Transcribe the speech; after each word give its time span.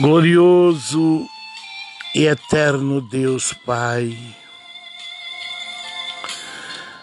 Glorioso 0.00 1.24
e 2.16 2.26
eterno 2.26 3.00
Deus 3.00 3.52
Pai. 3.64 4.18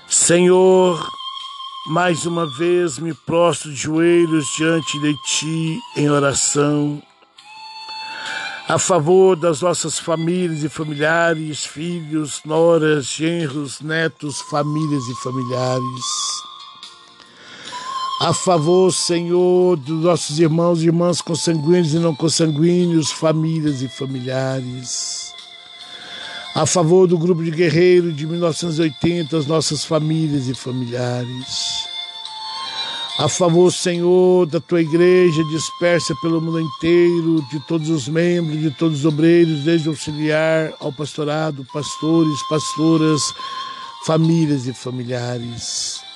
Senhor, 0.09 1.09
mais 1.87 2.25
uma 2.25 2.45
vez 2.45 2.99
me 2.99 3.13
prostro 3.13 3.71
de 3.71 3.77
joelhos 3.77 4.45
diante 4.57 4.99
de 4.99 5.15
Ti 5.23 5.79
em 5.95 6.09
oração, 6.09 7.01
a 8.67 8.77
favor 8.77 9.37
das 9.37 9.61
nossas 9.61 9.97
famílias 9.97 10.61
e 10.61 10.67
familiares, 10.67 11.63
filhos, 11.65 12.41
noras, 12.43 13.05
genros, 13.05 13.79
netos, 13.79 14.41
famílias 14.41 15.03
e 15.07 15.15
familiares 15.23 16.30
a 18.23 18.33
favor, 18.33 18.93
Senhor, 18.93 19.75
dos 19.77 20.03
nossos 20.03 20.37
irmãos 20.37 20.83
e 20.83 20.85
irmãs 20.85 21.21
consanguíneos 21.21 21.95
e 21.95 21.97
não 21.97 22.13
consanguíneos, 22.13 23.11
famílias 23.11 23.81
e 23.81 23.87
familiares. 23.87 25.33
A 26.53 26.67
favor 26.67 27.07
do 27.07 27.17
grupo 27.17 27.43
de 27.43 27.49
guerreiros 27.49 28.15
de 28.15 28.27
1980, 28.27 29.35
as 29.35 29.47
nossas 29.47 29.83
famílias 29.83 30.47
e 30.47 30.53
familiares. 30.53 31.87
A 33.17 33.27
favor, 33.27 33.73
Senhor, 33.73 34.45
da 34.45 34.59
tua 34.59 34.83
igreja 34.83 35.43
dispersa 35.45 36.13
pelo 36.21 36.39
mundo 36.39 36.61
inteiro, 36.61 37.43
de 37.49 37.59
todos 37.61 37.89
os 37.89 38.07
membros, 38.07 38.61
de 38.61 38.69
todos 38.69 38.99
os 38.99 39.05
obreiros, 39.05 39.63
desde 39.63 39.89
o 39.89 39.93
auxiliar 39.93 40.75
ao 40.79 40.93
pastorado, 40.93 41.65
pastores, 41.73 42.39
pastoras, 42.47 43.33
famílias 44.05 44.67
e 44.67 44.73
familiares 44.73 46.10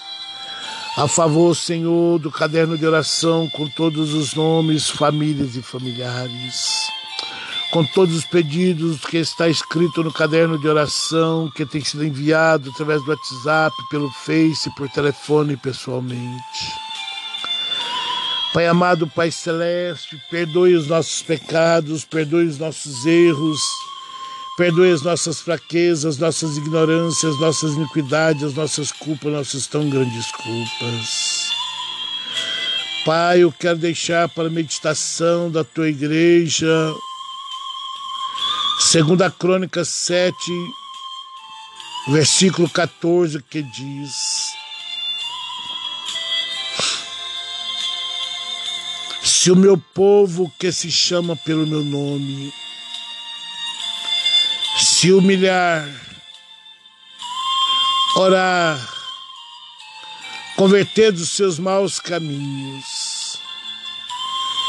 a 0.98 1.10
favor, 1.10 1.54
Senhor, 1.54 2.20
do 2.20 2.32
caderno 2.32 2.78
de 2.78 2.86
oração 2.86 3.50
com 3.50 3.68
todos 3.68 4.14
os 4.14 4.34
nomes, 4.34 4.90
famílias 4.90 5.58
e 5.58 5.62
familiares. 5.62 6.88
Com 7.70 7.84
todos 7.84 8.16
os 8.16 8.24
pedidos 8.24 9.02
que 9.02 9.18
está 9.18 9.50
escrito 9.50 10.02
no 10.02 10.14
caderno 10.14 10.58
de 10.58 10.68
oração, 10.68 11.52
que 11.54 11.66
tem 11.66 11.84
sido 11.84 12.06
enviado 12.06 12.70
através 12.70 13.04
do 13.04 13.10
WhatsApp, 13.10 13.76
pelo 13.92 14.10
Face, 14.10 14.74
por 14.78 14.90
telefone 14.90 15.58
pessoalmente. 15.58 16.74
Pai 18.54 18.66
amado, 18.66 19.06
Pai 19.06 19.32
celeste, 19.32 20.18
perdoe 20.32 20.76
os 20.76 20.88
nossos 20.88 21.22
pecados, 21.22 22.06
perdoe 22.06 22.46
os 22.46 22.58
nossos 22.58 23.06
erros 23.06 23.60
Perdoe 24.58 24.92
as 24.92 25.02
nossas 25.02 25.42
fraquezas, 25.42 26.18
nossas 26.18 26.56
ignorâncias, 26.56 27.38
nossas 27.42 27.74
iniquidades, 27.74 28.54
nossas 28.54 28.90
culpas, 28.90 29.34
nossas 29.34 29.68
tão 29.68 29.90
grandes 29.90 30.32
culpas. 30.32 31.50
Pai, 33.06 33.44
eu 33.44 33.52
quero 33.52 33.78
deixar 33.78 34.30
para 34.30 34.48
a 34.48 34.50
meditação 34.50 35.52
da 35.52 35.64
tua 35.66 35.90
igreja, 35.90 36.68
segunda 38.80 39.30
Crônica 39.30 39.84
7, 39.84 40.34
versículo 42.08 42.70
14, 42.70 43.44
que 43.44 43.62
diz: 43.62 44.14
Se 49.22 49.52
o 49.52 49.56
meu 49.56 49.78
povo 49.78 50.50
que 50.58 50.72
se 50.72 50.90
chama 50.90 51.36
pelo 51.36 51.68
meu 51.68 51.84
nome, 51.84 52.52
se 54.98 55.12
humilhar, 55.12 55.90
orar, 58.16 58.80
converter 60.56 61.12
dos 61.12 61.32
seus 61.32 61.60
maus 61.60 62.00
caminhos. 62.00 63.38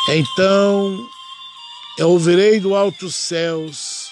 Então 0.08 1.08
eu 1.96 2.10
ouvirei 2.10 2.58
do 2.58 2.74
alto 2.74 3.08
céus, 3.08 4.08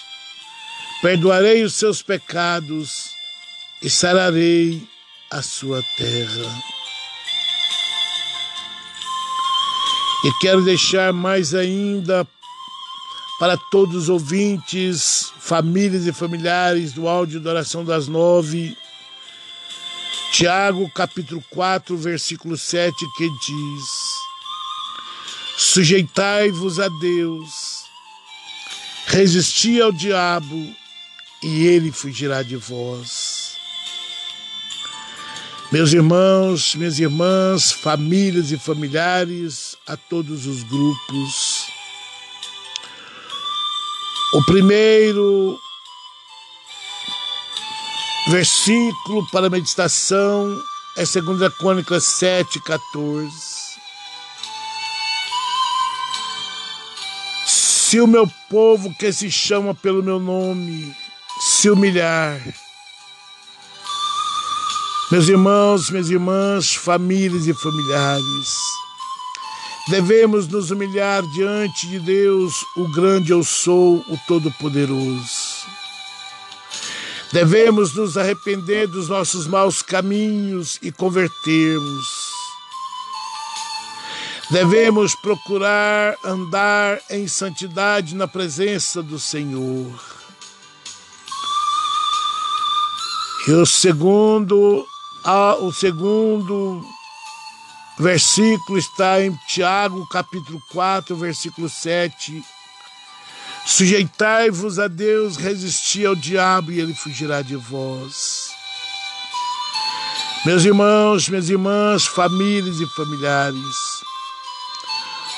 perdoarei 1.01 1.63
os 1.63 1.73
seus 1.73 2.01
pecados 2.01 3.09
e 3.83 3.89
sararei 3.89 4.87
a 5.29 5.41
sua 5.41 5.83
terra. 5.97 6.63
E 10.23 10.31
quero 10.39 10.63
deixar 10.63 11.11
mais 11.11 11.53
ainda 11.53 12.25
para 13.39 13.57
todos 13.57 13.95
os 13.95 14.09
ouvintes, 14.09 15.31
famílias 15.39 16.07
e 16.07 16.13
familiares 16.13 16.93
do 16.93 17.07
áudio 17.07 17.39
da 17.39 17.49
oração 17.49 17.83
das 17.83 18.07
nove. 18.07 18.75
Tiago, 20.31 20.89
capítulo 20.91 21.43
4, 21.49 21.97
versículo 21.97 22.57
7, 22.57 22.93
que 23.17 23.29
diz: 23.29 23.83
Sujeitai-vos 25.57 26.79
a 26.79 26.87
Deus, 26.99 27.49
resisti 29.07 29.81
ao 29.81 29.91
diabo, 29.91 30.75
e 31.43 31.65
ele 31.67 31.91
fugirá 31.91 32.41
de 32.41 32.55
vós. 32.55 33.55
Meus 35.71 35.93
irmãos, 35.93 36.75
minhas 36.75 36.99
irmãs, 36.99 37.71
famílias 37.71 38.51
e 38.51 38.57
familiares, 38.57 39.75
a 39.87 39.97
todos 39.97 40.45
os 40.45 40.63
grupos, 40.63 41.54
o 44.35 44.43
primeiro 44.43 45.57
versículo 48.27 49.25
para 49.31 49.49
meditação 49.49 50.61
é 50.97 51.05
2 51.05 51.53
Crônicas 51.53 52.03
7, 52.03 52.59
14. 52.59 53.31
Se 57.45 58.01
o 58.01 58.07
meu 58.07 58.29
povo 58.49 58.93
que 58.95 59.13
se 59.13 59.31
chama 59.31 59.73
pelo 59.73 60.03
meu 60.03 60.19
nome 60.19 60.93
se 61.39 61.69
humilhar, 61.69 62.41
meus 65.09 65.29
irmãos, 65.29 65.89
minhas 65.89 66.09
irmãs, 66.09 66.75
famílias 66.75 67.47
e 67.47 67.53
familiares, 67.53 68.64
Devemos 69.87 70.47
nos 70.47 70.71
humilhar 70.71 71.21
diante 71.33 71.87
de 71.87 71.99
Deus, 71.99 72.65
o 72.75 72.91
grande 72.91 73.31
eu 73.31 73.43
sou, 73.43 74.03
o 74.07 74.17
todo-poderoso. 74.27 75.67
Devemos 77.31 77.93
nos 77.93 78.17
arrepender 78.17 78.87
dos 78.87 79.09
nossos 79.09 79.45
maus 79.45 79.83
caminhos 79.83 80.79
e 80.81 80.91
convertermos. 80.91 82.07
Devemos 84.49 85.13
procurar 85.15 86.15
andar 86.23 86.99
em 87.09 87.27
santidade 87.27 88.15
na 88.15 88.27
presença 88.27 89.03
do 89.03 89.19
Senhor. 89.19 89.93
E 93.47 93.51
o 93.51 93.65
segundo, 93.67 94.83
o 95.59 95.71
segundo 95.71 96.83
versículo 97.97 98.77
está 98.77 99.21
em 99.21 99.33
Tiago, 99.47 100.05
capítulo 100.07 100.61
4, 100.71 101.15
versículo 101.15 101.69
7. 101.69 102.43
Sujeitai-vos 103.65 104.77
a 104.77 104.87
Deus, 104.87 105.37
resisti 105.37 106.05
ao 106.05 106.15
diabo 106.15 106.71
e 106.71 106.79
ele 106.79 106.93
fugirá 106.93 107.41
de 107.41 107.55
vós. 107.55 108.49
Meus 110.45 110.63
irmãos, 110.63 111.27
minhas 111.27 111.49
irmãs, 111.49 112.05
famílias 112.05 112.79
e 112.79 112.85
familiares, 112.95 113.95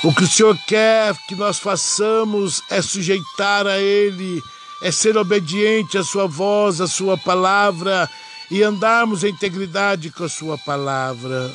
o 0.03 0.13
que 0.13 0.23
o 0.23 0.27
Senhor 0.27 0.57
quer 0.67 1.15
que 1.27 1.35
nós 1.35 1.59
façamos 1.59 2.61
é 2.69 2.81
sujeitar 2.81 3.65
a 3.65 3.77
Ele, 3.77 4.43
é 4.81 4.91
ser 4.91 5.15
obediente 5.15 5.97
à 5.97 6.03
Sua 6.03 6.27
voz, 6.27 6.81
à 6.81 6.87
Sua 6.87 7.17
palavra 7.17 8.09
e 8.51 8.61
andarmos 8.61 9.23
em 9.23 9.29
integridade 9.29 10.11
com 10.11 10.25
a 10.25 10.29
Sua 10.29 10.57
palavra 10.57 11.49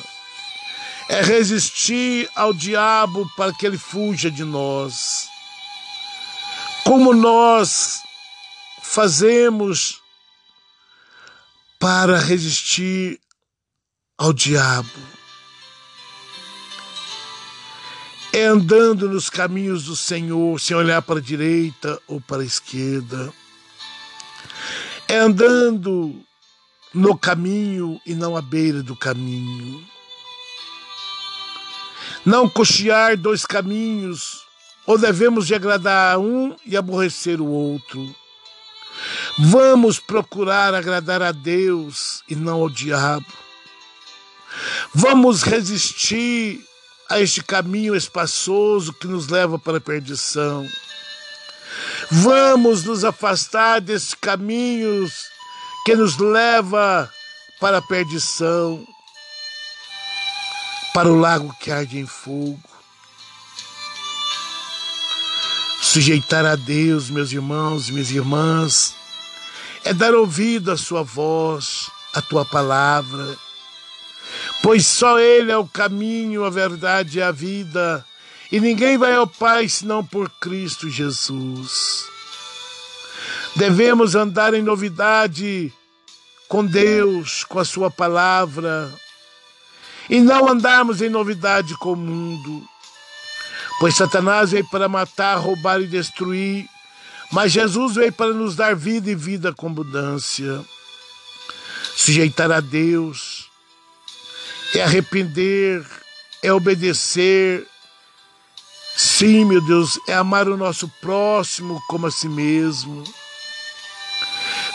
é 1.09 1.21
resistir 1.21 2.29
ao 2.35 2.53
diabo 2.53 3.29
para 3.35 3.53
que 3.53 3.65
ele 3.65 3.77
fuja 3.77 4.31
de 4.31 4.43
nós. 4.43 5.27
Como 6.83 7.13
nós 7.13 8.01
fazemos 8.81 10.01
para 11.79 12.19
resistir 12.19 13.19
ao 14.17 14.33
diabo? 14.33 14.89
É 18.31 18.45
andando 18.45 19.07
nos 19.07 19.29
caminhos 19.29 19.85
do 19.85 19.95
Senhor, 19.95 20.59
sem 20.59 20.75
olhar 20.75 21.01
para 21.03 21.19
a 21.19 21.21
direita 21.21 22.01
ou 22.07 22.19
para 22.19 22.41
a 22.41 22.45
esquerda. 22.45 23.31
É 25.07 25.17
andando 25.17 26.19
no 26.93 27.15
caminho 27.15 28.01
e 28.05 28.15
não 28.15 28.35
à 28.35 28.41
beira 28.41 28.81
do 28.81 28.95
caminho 28.95 29.92
não 32.25 32.49
cochear 32.49 33.17
dois 33.17 33.45
caminhos, 33.45 34.43
ou 34.85 34.97
devemos 34.97 35.47
de 35.47 35.55
agradar 35.55 36.15
a 36.15 36.19
um 36.19 36.55
e 36.65 36.75
aborrecer 36.75 37.39
o 37.39 37.47
outro. 37.47 38.15
Vamos 39.37 39.99
procurar 39.99 40.73
agradar 40.73 41.21
a 41.21 41.31
Deus 41.31 42.21
e 42.29 42.35
não 42.35 42.61
ao 42.61 42.69
diabo. 42.69 43.25
Vamos 44.93 45.41
resistir 45.43 46.63
a 47.09 47.19
este 47.19 47.43
caminho 47.43 47.95
espaçoso 47.95 48.93
que 48.93 49.07
nos 49.07 49.27
leva 49.27 49.57
para 49.57 49.77
a 49.77 49.81
perdição. 49.81 50.67
Vamos 52.11 52.83
nos 52.83 53.03
afastar 53.03 53.81
desses 53.81 54.13
caminhos 54.13 55.13
que 55.85 55.95
nos 55.95 56.17
leva 56.17 57.11
para 57.59 57.79
a 57.79 57.81
perdição, 57.81 58.85
para 60.93 61.09
o 61.09 61.19
lago 61.19 61.55
que 61.59 61.71
arde 61.71 61.97
em 61.97 62.05
fogo. 62.05 62.61
Sujeitar 65.81 66.45
a 66.45 66.55
Deus, 66.55 67.09
meus 67.09 67.31
irmãos 67.31 67.89
e 67.89 67.91
minhas 67.91 68.11
irmãs, 68.11 68.95
é 69.83 69.93
dar 69.93 70.13
ouvido 70.13 70.71
à 70.71 70.77
sua 70.77 71.03
voz, 71.03 71.89
à 72.13 72.21
tua 72.21 72.45
palavra, 72.45 73.37
pois 74.61 74.85
só 74.85 75.19
Ele 75.19 75.51
é 75.51 75.57
o 75.57 75.67
caminho, 75.67 76.45
a 76.45 76.49
verdade 76.49 77.17
e 77.17 77.21
a 77.21 77.31
vida, 77.31 78.05
e 78.51 78.59
ninguém 78.59 78.97
vai 78.97 79.13
ao 79.13 79.27
Pai 79.27 79.67
senão 79.67 80.05
por 80.05 80.29
Cristo 80.39 80.89
Jesus. 80.89 82.05
Devemos 83.55 84.15
andar 84.15 84.53
em 84.53 84.61
novidade 84.61 85.71
com 86.47 86.65
Deus, 86.65 87.43
com 87.43 87.59
a 87.59 87.65
Sua 87.65 87.91
palavra, 87.91 88.91
e 90.09 90.19
não 90.19 90.49
andarmos 90.49 91.01
em 91.01 91.09
novidade 91.09 91.75
com 91.77 91.93
o 91.93 91.97
mundo. 91.97 92.63
Pois 93.79 93.95
Satanás 93.95 94.51
veio 94.51 94.67
para 94.69 94.87
matar, 94.87 95.37
roubar 95.37 95.81
e 95.81 95.87
destruir, 95.87 96.67
mas 97.31 97.51
Jesus 97.51 97.95
veio 97.95 98.13
para 98.13 98.33
nos 98.33 98.55
dar 98.55 98.75
vida 98.75 99.09
e 99.09 99.15
vida 99.15 99.51
com 99.53 99.67
abundância. 99.67 100.63
Sujeitar 101.95 102.51
a 102.51 102.59
Deus 102.59 103.49
é 104.75 104.83
arrepender, 104.83 105.85
é 106.41 106.51
obedecer. 106.51 107.67
Sim, 108.95 109.45
meu 109.45 109.61
Deus, 109.61 109.99
é 110.07 110.13
amar 110.13 110.47
o 110.47 110.57
nosso 110.57 110.87
próximo 111.01 111.81
como 111.87 112.07
a 112.07 112.11
si 112.11 112.27
mesmo. 112.27 113.03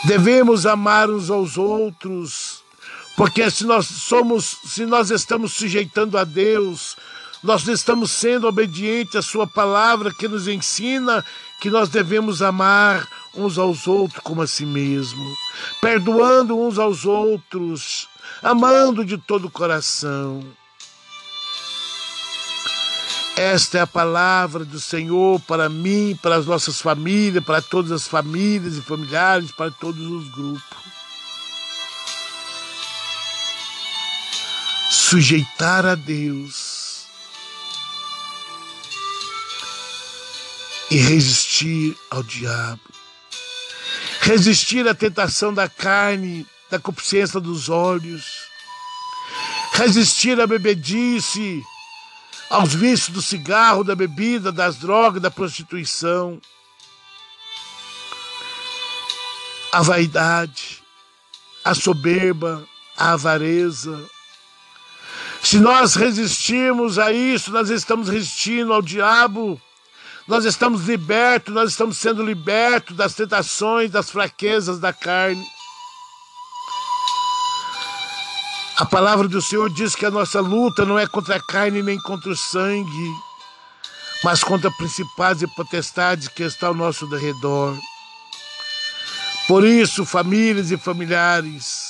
Devemos 0.05 0.65
amar 0.65 1.09
uns 1.09 1.29
aos 1.29 1.57
outros, 1.57 2.58
porque 3.19 3.51
se 3.51 3.65
nós 3.65 3.85
somos, 3.85 4.59
se 4.63 4.85
nós 4.85 5.11
estamos 5.11 5.51
sujeitando 5.51 6.17
a 6.17 6.23
Deus, 6.23 6.95
nós 7.43 7.67
estamos 7.67 8.11
sendo 8.11 8.47
obedientes 8.47 9.13
à 9.13 9.21
Sua 9.21 9.45
palavra 9.45 10.13
que 10.13 10.25
nos 10.25 10.47
ensina 10.47 11.25
que 11.59 11.69
nós 11.69 11.89
devemos 11.89 12.41
amar 12.41 13.05
uns 13.35 13.57
aos 13.57 13.87
outros 13.87 14.21
como 14.23 14.41
a 14.41 14.47
si 14.47 14.65
mesmo, 14.65 15.35
perdoando 15.81 16.57
uns 16.57 16.79
aos 16.79 17.05
outros, 17.05 18.07
amando 18.41 19.03
de 19.03 19.17
todo 19.17 19.47
o 19.47 19.51
coração. 19.51 20.41
Esta 23.35 23.79
é 23.79 23.81
a 23.81 23.87
palavra 23.87 24.63
do 24.63 24.79
Senhor 24.79 25.41
para 25.41 25.67
mim, 25.67 26.17
para 26.21 26.37
as 26.37 26.45
nossas 26.45 26.79
famílias, 26.79 27.43
para 27.43 27.61
todas 27.61 27.91
as 27.91 28.07
famílias 28.07 28.77
e 28.77 28.81
familiares, 28.81 29.51
para 29.51 29.69
todos 29.69 30.07
os 30.07 30.29
grupos. 30.29 30.88
Sujeitar 35.09 35.87
a 35.87 35.95
Deus 35.95 37.07
e 40.91 40.97
resistir 40.97 41.97
ao 42.11 42.21
diabo. 42.21 42.79
Resistir 44.21 44.87
à 44.87 44.93
tentação 44.93 45.51
da 45.51 45.67
carne, 45.67 46.45
da 46.69 46.77
consciência 46.77 47.39
dos 47.39 47.69
olhos. 47.69 48.23
Resistir 49.73 50.39
à 50.39 50.45
bebedice, 50.45 51.59
aos 52.47 52.75
vícios 52.75 53.09
do 53.09 53.21
cigarro, 53.23 53.83
da 53.83 53.95
bebida, 53.95 54.51
das 54.51 54.75
drogas, 54.75 55.19
da 55.19 55.31
prostituição, 55.31 56.39
a 59.71 59.81
vaidade, 59.81 60.83
a 61.65 61.73
soberba, 61.73 62.63
a 62.95 63.13
avareza. 63.13 64.07
Se 65.41 65.59
nós 65.59 65.95
resistirmos 65.95 66.99
a 66.99 67.11
isso, 67.11 67.51
nós 67.51 67.69
estamos 67.69 68.09
resistindo 68.09 68.73
ao 68.73 68.81
diabo, 68.81 69.59
nós 70.27 70.45
estamos 70.45 70.85
libertos, 70.85 71.53
nós 71.53 71.71
estamos 71.71 71.97
sendo 71.97 72.23
libertos 72.23 72.95
das 72.95 73.15
tentações, 73.15 73.89
das 73.89 74.11
fraquezas 74.11 74.79
da 74.79 74.93
carne. 74.93 75.43
A 78.77 78.85
palavra 78.85 79.27
do 79.27 79.41
Senhor 79.41 79.69
diz 79.69 79.95
que 79.95 80.05
a 80.05 80.11
nossa 80.11 80.39
luta 80.39 80.85
não 80.85 80.99
é 80.99 81.07
contra 81.07 81.35
a 81.35 81.41
carne 81.41 81.81
nem 81.81 81.99
contra 81.99 82.29
o 82.29 82.35
sangue, 82.35 83.13
mas 84.23 84.43
contra 84.43 84.69
principados 84.71 85.41
e 85.41 85.47
potestades 85.47 86.27
que 86.27 86.43
estão 86.43 86.69
ao 86.69 86.75
nosso 86.75 87.07
derredor. 87.07 87.75
Por 89.47 89.65
isso, 89.65 90.05
famílias 90.05 90.69
e 90.69 90.77
familiares, 90.77 91.88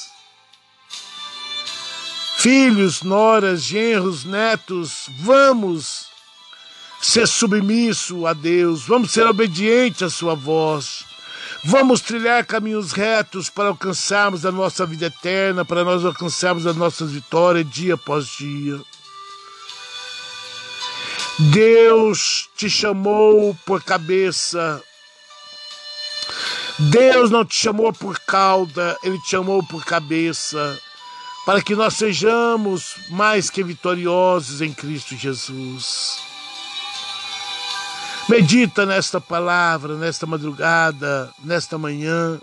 filhos, 2.40 3.04
noras, 3.04 3.64
genros, 3.64 4.24
netos, 4.24 5.10
vamos 5.20 6.08
ser 7.02 7.28
submisso 7.28 8.26
a 8.26 8.32
Deus, 8.32 8.88
vamos 8.88 9.12
ser 9.12 9.28
obedientes 9.28 10.04
à 10.04 10.10
sua 10.10 10.36
voz. 10.36 11.04
Vamos 11.66 12.00
trilhar 12.00 12.46
caminhos 12.46 12.94
retos 12.94 13.50
para 13.50 13.68
alcançarmos 13.68 14.46
a 14.46 14.52
nossa 14.54 14.86
vida 14.86 15.08
eterna, 15.08 15.66
para 15.66 15.84
nós 15.84 16.06
alcançarmos 16.06 16.66
as 16.66 16.78
nossas 16.78 17.12
vitórias 17.12 17.70
dia 17.70 17.96
após 17.96 18.28
dia. 18.28 18.80
Deus 21.38 22.50
te 22.56 22.70
chamou 22.70 23.54
por 23.66 23.84
cabeça. 23.84 24.82
Deus 26.80 27.30
não 27.30 27.44
te 27.44 27.56
chamou 27.56 27.92
por 27.92 28.18
cauda, 28.20 28.98
Ele 29.04 29.20
te 29.20 29.32
chamou 29.32 29.62
por 29.62 29.84
cabeça, 29.84 30.80
para 31.50 31.64
que 31.64 31.76
nós 31.76 31.96
sejamos 31.96 32.96
mais 33.10 33.50
que 33.50 33.64
vitoriosos 33.64 34.62
em 34.62 34.72
Cristo 34.72 35.16
Jesus. 35.16 36.20
Medita 38.30 38.86
nesta 38.86 39.20
palavra, 39.20 39.96
nesta 39.96 40.28
madrugada, 40.28 41.34
nesta 41.44 41.76
manhã. 41.76 42.40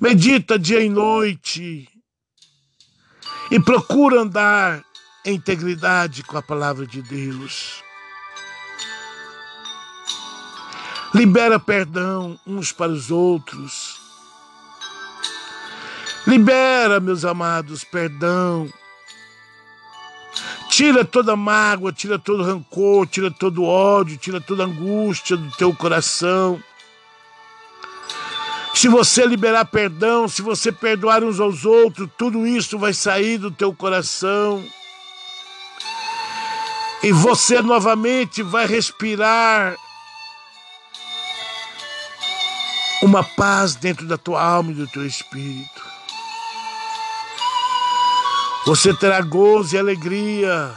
Medita 0.00 0.58
dia 0.58 0.80
e 0.80 0.88
noite. 0.88 1.88
E 3.52 3.60
procura 3.60 4.22
andar 4.22 4.84
em 5.24 5.36
integridade 5.36 6.24
com 6.24 6.36
a 6.36 6.42
palavra 6.42 6.88
de 6.88 7.00
Deus. 7.02 7.84
Libera 11.14 11.60
perdão 11.60 12.36
uns 12.44 12.72
para 12.72 12.90
os 12.90 13.12
outros. 13.12 13.87
Libera, 16.28 17.00
meus 17.00 17.24
amados, 17.24 17.82
perdão 17.82 18.68
Tira 20.68 21.04
toda 21.04 21.34
mágoa, 21.34 21.92
tira 21.92 22.18
todo 22.18 22.44
rancor, 22.44 23.06
tira 23.06 23.30
todo 23.30 23.64
ódio, 23.64 24.18
tira 24.18 24.40
toda 24.40 24.64
angústia 24.64 25.36
do 25.36 25.50
teu 25.52 25.74
coração. 25.74 26.62
Se 28.74 28.86
você 28.86 29.26
liberar 29.26 29.64
perdão, 29.64 30.28
se 30.28 30.42
você 30.42 30.70
perdoar 30.70 31.24
uns 31.24 31.40
aos 31.40 31.64
outros, 31.64 32.08
tudo 32.16 32.46
isso 32.46 32.78
vai 32.78 32.92
sair 32.92 33.38
do 33.38 33.50
teu 33.50 33.74
coração. 33.74 34.62
E 37.02 37.10
você 37.10 37.62
novamente 37.62 38.42
vai 38.42 38.66
respirar 38.66 39.74
uma 43.02 43.24
paz 43.24 43.74
dentro 43.74 44.06
da 44.06 44.18
tua 44.18 44.42
alma 44.42 44.70
e 44.70 44.74
do 44.74 44.86
teu 44.86 45.04
espírito. 45.06 45.97
Você 48.66 48.92
terá 48.94 49.20
gozo 49.20 49.74
e 49.74 49.78
alegria. 49.78 50.74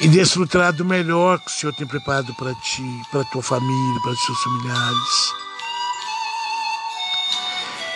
E 0.00 0.08
desfrutará 0.08 0.70
do 0.70 0.84
melhor 0.84 1.38
que 1.40 1.50
o 1.50 1.50
Senhor 1.50 1.72
tem 1.74 1.86
preparado 1.86 2.32
para 2.34 2.54
ti, 2.54 3.02
para 3.10 3.24
tua 3.24 3.42
família, 3.42 4.00
para 4.02 4.12
os 4.12 4.24
seus 4.24 4.42
familiares. 4.42 5.34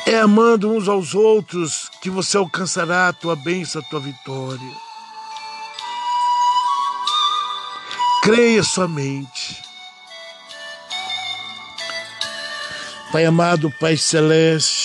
É 0.05 0.19
amando 0.19 0.71
uns 0.71 0.89
aos 0.89 1.15
outros 1.15 1.89
que 2.01 2.11
você 2.11 2.37
alcançará 2.37 3.09
a 3.09 3.13
tua 3.13 3.37
bênção, 3.37 3.81
a 3.81 3.85
tua 3.85 4.01
vitória. 4.01 4.73
Creia 8.23 8.63
somente. 8.65 9.63
Pai 13.13 13.25
amado, 13.27 13.71
Pai 13.79 13.97
celeste, 13.97 14.82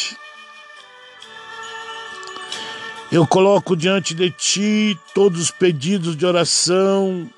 eu 3.11 3.25
coloco 3.25 3.75
diante 3.75 4.13
de 4.13 4.29
ti 4.31 4.99
todos 5.13 5.41
os 5.41 5.51
pedidos 5.51 6.15
de 6.15 6.25
oração, 6.25 7.29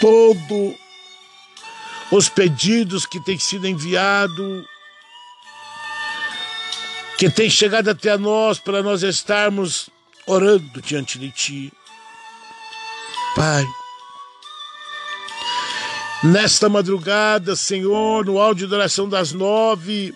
todos 0.00 0.74
os 2.10 2.28
pedidos 2.28 3.06
que 3.06 3.20
têm 3.20 3.38
sido 3.38 3.66
enviados, 3.66 4.64
que 7.16 7.30
têm 7.30 7.48
chegado 7.48 7.88
até 7.88 8.18
nós 8.18 8.58
para 8.58 8.82
nós 8.82 9.02
estarmos 9.02 9.88
orando 10.26 10.82
diante 10.82 11.18
de 11.18 11.30
ti. 11.30 11.72
Pai, 13.34 13.64
Nesta 16.22 16.68
madrugada, 16.68 17.56
Senhor, 17.56 18.24
no 18.24 18.38
áudio 18.38 18.68
de 18.68 18.74
oração 18.74 19.08
das 19.08 19.32
nove, 19.32 20.14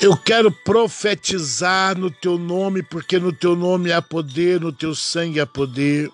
eu 0.00 0.16
quero 0.16 0.50
profetizar 0.50 1.96
no 1.98 2.10
teu 2.10 2.36
nome, 2.36 2.82
porque 2.82 3.18
no 3.18 3.32
teu 3.32 3.56
nome 3.56 3.92
há 3.92 4.02
poder, 4.02 4.60
no 4.60 4.72
teu 4.72 4.94
sangue 4.94 5.40
há 5.40 5.46
poder. 5.46 6.10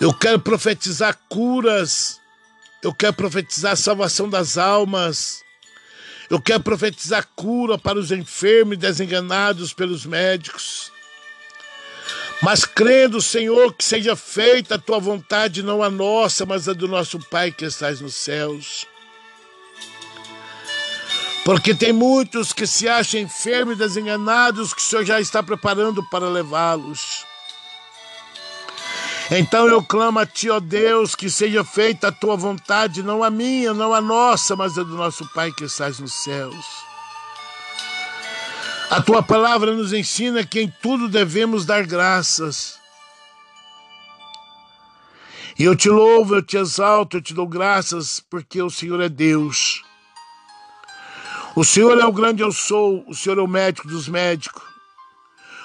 Eu 0.00 0.14
quero 0.14 0.38
profetizar 0.38 1.18
curas, 1.28 2.20
eu 2.82 2.94
quero 2.94 3.14
profetizar 3.14 3.76
salvação 3.76 4.28
das 4.28 4.56
almas. 4.56 5.42
Eu 6.30 6.40
quero 6.40 6.62
profetizar 6.62 7.26
cura 7.34 7.78
para 7.78 7.98
os 7.98 8.12
enfermos 8.12 8.74
e 8.74 8.76
desenganados 8.76 9.72
pelos 9.72 10.04
médicos. 10.04 10.92
Mas 12.42 12.64
crendo, 12.64 13.20
Senhor, 13.20 13.72
que 13.72 13.82
seja 13.82 14.14
feita 14.14 14.76
a 14.76 14.78
tua 14.78 15.00
vontade, 15.00 15.62
não 15.62 15.82
a 15.82 15.90
nossa, 15.90 16.46
mas 16.46 16.68
a 16.68 16.72
do 16.72 16.86
nosso 16.86 17.18
Pai 17.18 17.50
que 17.50 17.64
estás 17.64 18.00
nos 18.00 18.14
céus. 18.14 18.86
Porque 21.48 21.74
tem 21.74 21.94
muitos 21.94 22.52
que 22.52 22.66
se 22.66 22.86
acham 22.86 23.20
enfermos 23.20 23.76
e 23.76 23.78
desenganados 23.78 24.74
que 24.74 24.82
o 24.82 24.84
Senhor 24.84 25.02
já 25.02 25.18
está 25.18 25.42
preparando 25.42 26.06
para 26.10 26.28
levá-los. 26.28 27.24
Então 29.30 29.66
eu 29.66 29.82
clamo 29.82 30.18
a 30.18 30.26
Ti, 30.26 30.50
ó 30.50 30.60
Deus, 30.60 31.14
que 31.14 31.30
seja 31.30 31.64
feita 31.64 32.08
a 32.08 32.12
Tua 32.12 32.36
vontade, 32.36 33.02
não 33.02 33.24
a 33.24 33.30
minha, 33.30 33.72
não 33.72 33.94
a 33.94 34.00
nossa, 34.02 34.54
mas 34.54 34.76
a 34.76 34.82
do 34.82 34.94
nosso 34.94 35.26
Pai 35.32 35.50
que 35.50 35.64
estás 35.64 35.98
nos 35.98 36.22
céus. 36.22 36.66
A 38.90 39.00
tua 39.00 39.22
palavra 39.22 39.72
nos 39.72 39.94
ensina 39.94 40.44
que 40.44 40.60
em 40.60 40.70
tudo 40.82 41.08
devemos 41.08 41.64
dar 41.64 41.86
graças. 41.86 42.78
E 45.58 45.64
eu 45.64 45.74
te 45.74 45.88
louvo, 45.88 46.34
eu 46.34 46.42
te 46.42 46.58
exalto, 46.58 47.16
eu 47.16 47.22
te 47.22 47.32
dou 47.32 47.46
graças, 47.46 48.22
porque 48.28 48.60
o 48.60 48.68
Senhor 48.68 49.00
é 49.00 49.08
Deus. 49.08 49.87
O 51.54 51.64
Senhor 51.64 51.98
é 51.98 52.04
o 52.04 52.12
grande 52.12 52.42
eu 52.42 52.52
sou, 52.52 53.04
o 53.08 53.14
Senhor 53.14 53.38
é 53.38 53.42
o 53.42 53.48
médico 53.48 53.88
dos 53.88 54.08
médicos. 54.08 54.62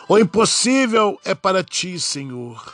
O 0.07 0.17
impossível 0.17 1.19
é 1.23 1.33
para 1.33 1.63
ti, 1.63 1.99
Senhor. 1.99 2.73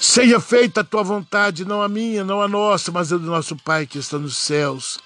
Seja 0.00 0.40
feita 0.40 0.80
a 0.80 0.84
tua 0.84 1.02
vontade, 1.02 1.64
não 1.64 1.82
a 1.82 1.88
minha, 1.88 2.24
não 2.24 2.40
a 2.40 2.48
nossa, 2.48 2.92
mas 2.92 3.12
a 3.12 3.16
do 3.16 3.26
nosso 3.26 3.56
Pai 3.56 3.86
que 3.86 3.98
está 3.98 4.18
nos 4.18 4.36
céus. 4.36 4.98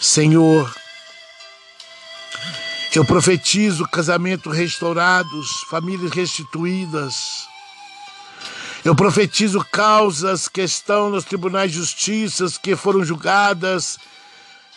Senhor, 0.00 0.72
eu 2.94 3.04
profetizo 3.04 3.86
casamento 3.88 4.50
restaurados, 4.50 5.62
famílias 5.68 6.12
restituídas. 6.12 7.46
Eu 8.86 8.94
profetizo 8.94 9.66
causas 9.72 10.46
que 10.46 10.62
estão 10.62 11.10
nos 11.10 11.24
tribunais 11.24 11.72
de 11.72 11.78
justiça, 11.78 12.46
que 12.62 12.76
foram 12.76 13.04
julgadas, 13.04 13.98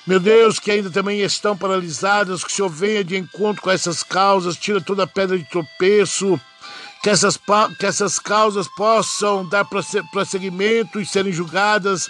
meu 0.07 0.19
Deus, 0.19 0.57
que 0.57 0.71
ainda 0.71 0.89
também 0.89 1.21
estão 1.21 1.55
paralisadas, 1.55 2.43
que 2.43 2.51
o 2.51 2.55
Senhor 2.55 2.69
venha 2.69 3.03
de 3.03 3.15
encontro 3.15 3.61
com 3.61 3.69
essas 3.69 4.01
causas, 4.01 4.57
tira 4.57 4.81
toda 4.81 5.03
a 5.03 5.07
pedra 5.07 5.37
de 5.37 5.43
tropeço, 5.43 6.41
que 7.03 7.09
essas, 7.11 7.37
que 7.77 7.85
essas 7.85 8.17
causas 8.17 8.67
possam 8.69 9.47
dar 9.47 9.63
prosseguimento 10.11 10.99
e 10.99 11.05
serem 11.05 11.31
julgadas 11.31 12.09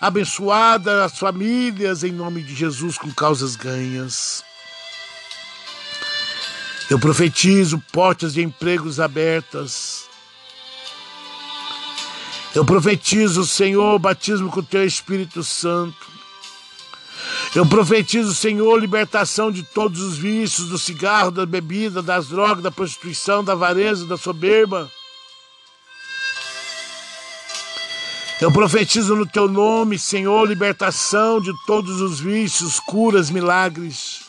abençoada 0.00 1.04
as 1.04 1.18
famílias 1.18 2.04
em 2.04 2.12
nome 2.12 2.40
de 2.40 2.54
Jesus 2.54 2.96
com 2.96 3.10
causas 3.10 3.56
ganhas. 3.56 4.44
Eu 6.88 7.00
profetizo 7.00 7.82
portas 7.90 8.34
de 8.34 8.44
empregos 8.44 9.00
abertas. 9.00 10.06
Eu 12.56 12.64
profetizo, 12.64 13.44
Senhor, 13.44 13.98
batismo 13.98 14.50
com 14.50 14.60
o 14.60 14.62
teu 14.62 14.82
Espírito 14.82 15.44
Santo. 15.44 16.06
Eu 17.54 17.66
profetizo, 17.66 18.34
Senhor, 18.34 18.80
libertação 18.80 19.52
de 19.52 19.62
todos 19.62 20.00
os 20.00 20.16
vícios, 20.16 20.70
do 20.70 20.78
cigarro, 20.78 21.30
da 21.30 21.44
bebida, 21.44 22.00
das 22.00 22.28
drogas, 22.28 22.62
da 22.62 22.70
prostituição, 22.70 23.44
da 23.44 23.52
avareza, 23.52 24.06
da 24.06 24.16
soberba. 24.16 24.90
Eu 28.40 28.50
profetizo 28.50 29.14
no 29.14 29.26
teu 29.26 29.48
nome, 29.48 29.98
Senhor, 29.98 30.48
libertação 30.48 31.42
de 31.42 31.52
todos 31.66 32.00
os 32.00 32.20
vícios, 32.20 32.80
curas, 32.80 33.28
milagres. 33.28 34.22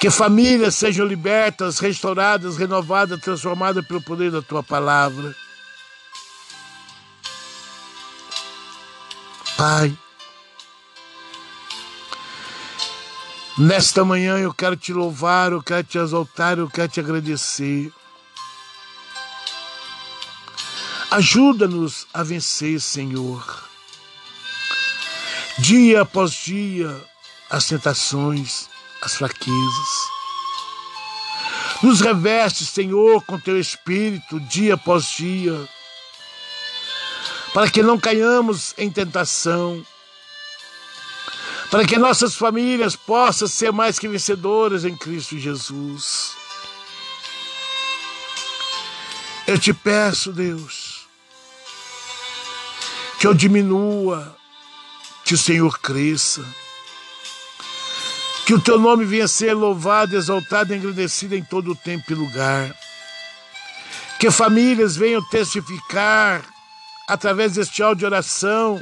Que 0.00 0.10
famílias 0.10 0.74
sejam 0.74 1.06
libertas, 1.06 1.78
restauradas, 1.78 2.56
renovadas, 2.56 3.20
transformadas 3.20 3.86
pelo 3.86 4.02
poder 4.02 4.32
da 4.32 4.42
tua 4.42 4.64
palavra. 4.64 5.32
Pai, 9.62 9.96
nesta 13.56 14.04
manhã 14.04 14.36
eu 14.36 14.52
quero 14.52 14.74
te 14.74 14.92
louvar, 14.92 15.52
eu 15.52 15.62
quero 15.62 15.84
te 15.84 15.98
exaltar, 15.98 16.58
eu 16.58 16.68
quero 16.68 16.88
te 16.88 16.98
agradecer. 16.98 17.92
Ajuda-nos 21.12 22.08
a 22.12 22.24
vencer, 22.24 22.80
Senhor. 22.80 23.68
Dia 25.60 26.02
após 26.02 26.32
dia, 26.32 27.00
as 27.48 27.66
tentações, 27.66 28.68
as 29.00 29.14
fraquezas. 29.14 29.88
Nos 31.84 32.00
reveste, 32.00 32.66
Senhor, 32.66 33.22
com 33.26 33.38
teu 33.38 33.60
espírito, 33.60 34.40
dia 34.40 34.74
após 34.74 35.04
dia, 35.16 35.68
para 37.52 37.70
que 37.70 37.82
não 37.82 37.98
caiamos 37.98 38.74
em 38.78 38.90
tentação, 38.90 39.84
para 41.70 41.86
que 41.86 41.98
nossas 41.98 42.34
famílias 42.34 42.96
possam 42.96 43.46
ser 43.46 43.72
mais 43.72 43.98
que 43.98 44.08
vencedoras 44.08 44.84
em 44.84 44.96
Cristo 44.96 45.38
Jesus. 45.38 46.32
Eu 49.46 49.58
te 49.58 49.72
peço, 49.72 50.32
Deus, 50.32 51.06
que 53.18 53.26
eu 53.26 53.34
diminua, 53.34 54.36
que 55.24 55.34
o 55.34 55.38
Senhor 55.38 55.78
cresça, 55.78 56.44
que 58.46 58.54
o 58.54 58.60
teu 58.60 58.78
nome 58.78 59.04
venha 59.04 59.24
a 59.24 59.28
ser 59.28 59.54
louvado, 59.54 60.16
exaltado 60.16 60.72
e 60.72 60.76
engrandecido 60.76 61.34
em 61.34 61.44
todo 61.44 61.72
o 61.72 61.76
tempo 61.76 62.12
e 62.12 62.14
lugar, 62.14 62.74
que 64.18 64.30
famílias 64.30 64.96
venham 64.96 65.22
testificar 65.28 66.51
através 67.08 67.54
deste 67.54 67.82
áudio 67.82 68.00
de 68.00 68.06
oração 68.06 68.80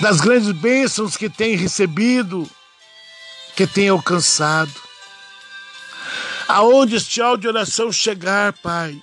das 0.00 0.20
grandes 0.20 0.52
bênçãos 0.52 1.16
que 1.16 1.28
têm 1.28 1.56
recebido, 1.56 2.48
que 3.54 3.66
têm 3.66 3.88
alcançado. 3.88 4.72
Aonde 6.48 6.96
este 6.96 7.20
áudio 7.20 7.42
de 7.50 7.56
oração 7.56 7.90
chegar, 7.90 8.52
Pai, 8.52 9.00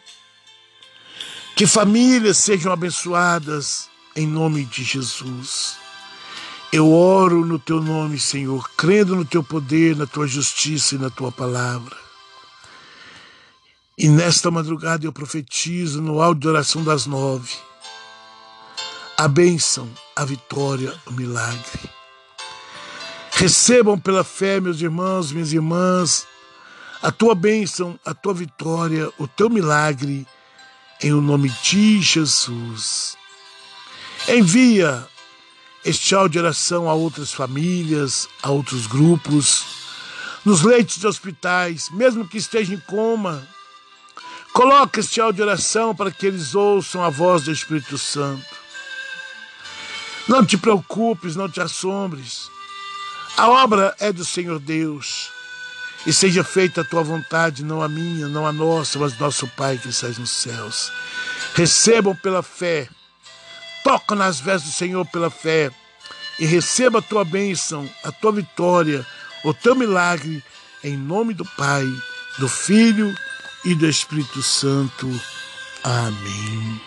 que 1.55 1.67
famílias 1.67 2.37
sejam 2.37 2.71
abençoadas 2.71 3.89
em 4.15 4.27
nome 4.27 4.65
de 4.65 4.83
Jesus. 4.83 5.77
Eu 6.71 6.91
oro 6.91 7.45
no 7.45 7.59
teu 7.59 7.81
nome, 7.81 8.19
Senhor, 8.19 8.67
crendo 8.75 9.15
no 9.15 9.25
teu 9.25 9.43
poder, 9.43 9.95
na 9.95 10.07
tua 10.07 10.25
justiça 10.25 10.95
e 10.95 10.97
na 10.97 11.09
tua 11.09 11.31
palavra. 11.31 12.02
E 14.03 14.09
nesta 14.09 14.51
madrugada 14.51 15.05
eu 15.05 15.13
profetizo 15.13 16.01
no 16.01 16.21
áudio 16.21 16.41
de 16.41 16.47
oração 16.49 16.83
das 16.83 17.05
nove 17.05 17.53
a 19.17 19.29
bênção, 19.29 19.89
a 20.13 20.25
vitória, 20.25 20.93
o 21.05 21.13
milagre. 21.13 21.79
Recebam 23.31 23.97
pela 23.97 24.25
fé, 24.25 24.59
meus 24.59 24.81
irmãos, 24.81 25.31
minhas 25.31 25.53
irmãs, 25.53 26.27
a 27.01 27.13
tua 27.13 27.33
bênção, 27.33 27.97
a 28.05 28.13
tua 28.13 28.33
vitória, 28.33 29.09
o 29.17 29.25
teu 29.25 29.49
milagre 29.49 30.27
em 31.01 31.13
o 31.13 31.21
nome 31.21 31.49
de 31.63 32.01
Jesus. 32.01 33.15
Envia 34.27 35.07
este 35.85 36.13
áudio 36.13 36.31
de 36.31 36.39
oração 36.39 36.89
a 36.89 36.93
outras 36.93 37.31
famílias, 37.31 38.27
a 38.41 38.49
outros 38.49 38.85
grupos, 38.85 39.63
nos 40.43 40.61
leitos 40.61 40.97
de 40.97 41.07
hospitais, 41.07 41.89
mesmo 41.89 42.27
que 42.27 42.37
estejam 42.37 42.75
em 42.75 42.79
coma. 42.81 43.52
Coloca 44.53 44.99
este 44.99 45.19
áudio 45.19 45.37
de 45.37 45.49
oração 45.49 45.95
para 45.95 46.11
que 46.11 46.27
eles 46.27 46.53
ouçam 46.53 47.03
a 47.03 47.09
voz 47.09 47.41
do 47.41 47.51
Espírito 47.51 47.97
Santo. 47.97 48.45
Não 50.27 50.45
te 50.45 50.57
preocupes, 50.57 51.35
não 51.35 51.49
te 51.49 51.59
assombres. 51.59 52.51
A 53.35 53.49
obra 53.49 53.95
é 53.99 54.13
do 54.13 54.23
Senhor 54.23 54.59
Deus. 54.59 55.31
E 56.05 56.13
seja 56.13 56.43
feita 56.43 56.81
a 56.81 56.83
tua 56.83 57.01
vontade, 57.01 57.63
não 57.63 57.81
a 57.81 57.89
minha, 57.89 58.27
não 58.27 58.45
a 58.45 58.53
nossa, 58.53 58.99
mas 58.99 59.17
nosso 59.17 59.47
Pai 59.47 59.79
que 59.79 59.89
estás 59.89 60.19
nos 60.19 60.29
céus. 60.29 60.91
Recebam 61.55 62.15
pela 62.15 62.43
fé, 62.43 62.87
toca 63.83 64.13
nas 64.13 64.39
vestes 64.39 64.71
do 64.71 64.77
Senhor 64.77 65.05
pela 65.07 65.31
fé 65.31 65.71
e 66.39 66.45
receba 66.45 66.99
a 66.99 67.01
tua 67.01 67.25
bênção, 67.25 67.89
a 68.03 68.11
tua 68.11 68.31
vitória, 68.31 69.05
o 69.43 69.51
teu 69.51 69.75
milagre, 69.75 70.43
em 70.83 70.95
nome 70.95 71.33
do 71.33 71.45
Pai 71.45 71.85
do 72.37 72.47
Filho 72.47 73.15
e 73.65 73.73
do 73.75 73.87
Espírito 73.87 74.41
Santo. 74.41 75.09
Amém. 75.83 76.81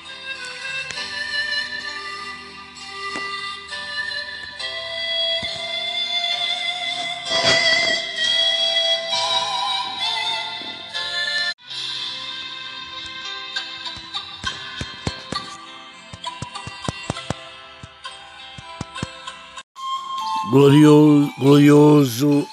Glorioso, 20.51 21.35
glorioso 21.39 22.49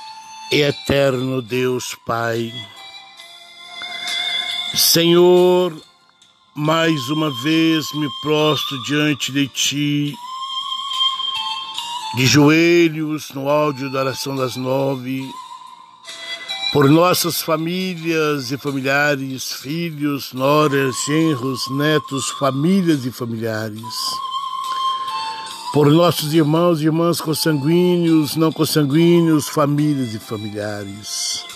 e 0.52 0.62
eterno 0.62 1.42
Deus 1.42 1.96
Pai. 2.06 2.52
Senhor, 4.76 5.72
mais 6.56 7.08
uma 7.12 7.30
vez 7.44 7.86
me 7.94 8.10
prostro 8.24 8.82
diante 8.82 9.32
de 9.32 9.48
Ti, 9.48 10.16
de 12.16 12.26
joelhos 12.26 13.30
no 13.36 13.48
áudio 13.48 13.92
da 13.92 14.00
oração 14.00 14.36
das 14.36 14.56
nove, 14.56 15.30
por 16.74 16.90
nossas 16.90 17.40
famílias 17.40 18.52
e 18.52 18.58
familiares, 18.58 19.52
filhos, 19.52 20.34
noras, 20.34 20.96
genros, 21.06 21.70
netos, 21.70 22.32
famílias 22.40 23.06
e 23.06 23.12
familiares. 23.12 23.84
Por 25.72 25.92
nossos 25.92 26.34
irmãos 26.34 26.82
e 26.82 26.86
irmãs 26.86 27.22
consanguíneos, 27.22 28.36
não 28.36 28.52
consanguíneos, 28.52 29.48
famílias 29.48 30.16
e 30.16 30.20
familiares, 30.20 31.53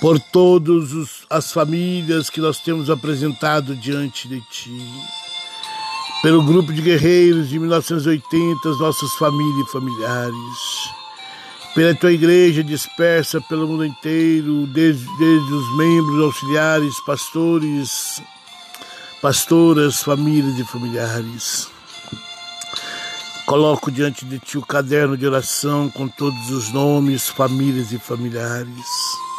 por 0.00 0.18
todas 0.18 1.26
as 1.28 1.52
famílias 1.52 2.30
que 2.30 2.40
nós 2.40 2.58
temos 2.58 2.88
apresentado 2.88 3.76
diante 3.76 4.26
de 4.26 4.40
Ti, 4.50 4.82
pelo 6.22 6.42
grupo 6.42 6.72
de 6.72 6.80
guerreiros 6.80 7.50
de 7.50 7.58
1980, 7.58 8.68
as 8.68 8.78
nossas 8.78 9.12
famílias 9.14 9.68
e 9.68 9.72
familiares, 9.72 10.90
pela 11.74 11.94
Tua 11.94 12.12
igreja 12.12 12.64
dispersa 12.64 13.42
pelo 13.42 13.68
mundo 13.68 13.84
inteiro, 13.84 14.66
desde, 14.68 15.06
desde 15.18 15.52
os 15.52 15.76
membros 15.76 16.24
auxiliares, 16.24 16.98
pastores, 17.04 18.22
pastoras, 19.20 20.02
famílias 20.02 20.58
e 20.58 20.64
familiares. 20.64 21.68
Coloco 23.44 23.90
diante 23.90 24.24
de 24.24 24.38
ti 24.38 24.56
o 24.56 24.62
caderno 24.62 25.16
de 25.16 25.26
oração 25.26 25.90
com 25.90 26.08
todos 26.08 26.50
os 26.50 26.72
nomes, 26.72 27.28
famílias 27.28 27.92
e 27.92 27.98
familiares. 27.98 29.29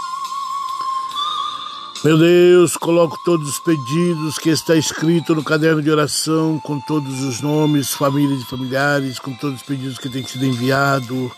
Meu 2.03 2.17
Deus, 2.17 2.75
coloco 2.75 3.15
todos 3.24 3.48
os 3.48 3.60
pedidos 3.60 4.39
que 4.39 4.50
está 4.50 4.75
escrito 4.75 5.36
no 5.36 5.43
caderno 5.43 5.84
de 5.84 5.91
oração 5.91 6.60
com 6.60 6.79
todos 6.79 7.22
os 7.22 7.41
nomes, 7.41 7.93
famílias 7.93 8.41
e 8.41 8.46
familiares, 8.46 9.20
com 9.20 9.34
todos 9.36 9.58
os 9.58 9.63
pedidos 9.63 10.00
que 10.00 10.10
têm 10.10 10.25
sido 10.25 10.46
enviados 10.46 11.31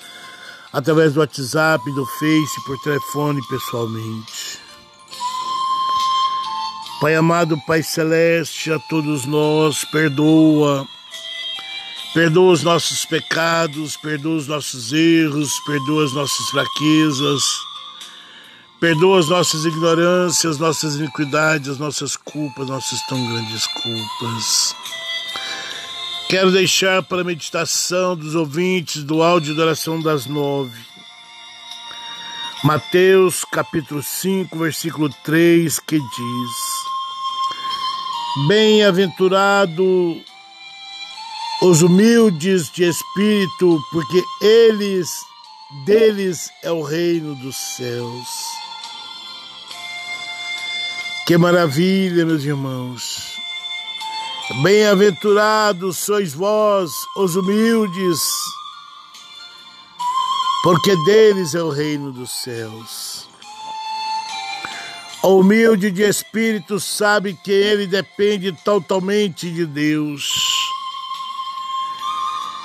através 0.71 1.13
do 1.13 1.19
WhatsApp, 1.19 1.83
do 1.91 2.05
Face, 2.05 2.65
por 2.65 2.79
telefone, 2.79 3.41
pessoalmente. 3.49 4.59
Pai 7.01 7.15
amado, 7.15 7.59
Pai 7.67 7.83
celeste, 7.83 8.71
a 8.71 8.79
todos 8.79 9.25
nós, 9.25 9.83
perdoa 9.91 10.87
Perdoa 12.13 12.53
os 12.53 12.61
nossos 12.61 13.05
pecados, 13.05 13.97
perdoa 13.97 14.35
os 14.35 14.47
nossos 14.47 14.93
erros, 14.93 15.59
perdoa 15.65 16.05
as 16.05 16.13
nossas 16.13 16.47
fraquezas, 16.49 17.43
perdoa 18.83 19.17
as 19.17 19.29
nossas 19.29 19.63
ignorâncias, 19.63 20.59
nossas 20.59 20.95
iniquidades, 20.95 21.77
nossas 21.77 22.17
culpas, 22.17 22.67
nossas 22.67 23.01
tão 23.07 23.17
grandes 23.29 23.65
culpas. 23.65 24.75
Quero 26.27 26.51
deixar 26.51 27.01
para 27.01 27.21
a 27.21 27.23
meditação 27.23 28.13
dos 28.13 28.35
ouvintes 28.35 29.01
do 29.05 29.23
áudio 29.23 29.55
da 29.55 29.63
oração 29.63 30.01
das 30.01 30.25
nove. 30.25 30.77
Mateus 32.61 33.45
capítulo 33.45 34.03
5, 34.03 34.59
versículo 34.59 35.09
3, 35.23 35.79
que 35.79 35.97
diz: 35.97 36.51
Bem-aventurado 38.49 40.21
os 41.61 41.81
humildes 41.81 42.69
de 42.69 42.83
espírito, 42.83 43.81
porque 43.93 44.21
eles 44.41 45.09
deles 45.85 46.49
é 46.61 46.69
o 46.69 46.81
reino 46.83 47.33
dos 47.35 47.55
céus. 47.55 48.62
Que 51.25 51.37
maravilha, 51.37 52.25
meus 52.25 52.43
irmãos. 52.43 53.37
Bem-aventurados 54.61 55.97
sois 55.99 56.33
vós, 56.33 56.91
os 57.15 57.37
humildes, 57.37 58.19
porque 60.63 60.93
deles 61.05 61.55
é 61.55 61.63
o 61.63 61.69
reino 61.69 62.11
dos 62.11 62.29
céus. 62.29 63.29
O 65.23 65.39
humilde 65.39 65.89
de 65.91 66.03
espírito 66.03 66.77
sabe 66.77 67.33
que 67.33 67.51
ele 67.51 67.87
depende 67.87 68.51
totalmente 68.51 69.49
de 69.49 69.65
Deus 69.65 70.27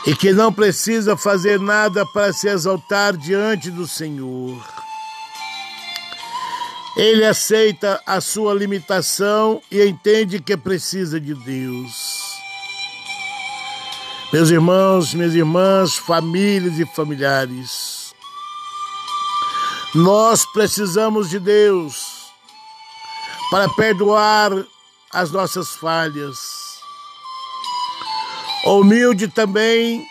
e 0.04 0.16
que 0.16 0.32
não 0.32 0.52
precisa 0.52 1.16
fazer 1.16 1.60
nada 1.60 2.04
para 2.06 2.32
se 2.32 2.48
exaltar 2.48 3.16
diante 3.16 3.70
do 3.70 3.86
Senhor. 3.86 4.77
Ele 6.98 7.24
aceita 7.24 8.02
a 8.04 8.20
sua 8.20 8.52
limitação 8.52 9.62
e 9.70 9.82
entende 9.82 10.38
que 10.40 10.56
precisa 10.56 11.18
de 11.18 11.32
Deus. 11.32 12.18
Meus 14.30 14.50
irmãos, 14.50 15.14
minhas 15.14 15.34
irmãs, 15.34 15.96
famílias 15.96 16.78
e 16.78 16.84
familiares, 16.84 18.12
nós 19.94 20.44
precisamos 20.52 21.30
de 21.30 21.38
Deus 21.38 22.28
para 23.50 23.66
perdoar 23.70 24.50
as 25.10 25.30
nossas 25.30 25.70
falhas 25.70 26.68
Humilde 28.64 29.28
também 29.28 30.06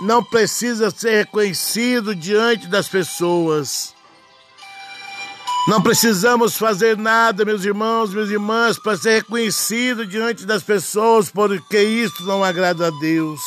não 0.00 0.22
precisa 0.22 0.90
ser 0.90 1.18
reconhecido 1.18 2.14
diante 2.14 2.66
das 2.66 2.88
pessoas. 2.88 3.94
Não 5.66 5.80
precisamos 5.80 6.58
fazer 6.58 6.98
nada, 6.98 7.42
meus 7.42 7.64
irmãos, 7.64 8.12
minhas 8.12 8.28
irmãs, 8.28 8.78
para 8.78 8.98
ser 8.98 9.16
reconhecido 9.16 10.06
diante 10.06 10.44
das 10.44 10.62
pessoas, 10.62 11.30
porque 11.30 11.82
isso 11.82 12.22
não 12.24 12.44
agrada 12.44 12.88
a 12.88 12.90
Deus. 12.90 13.40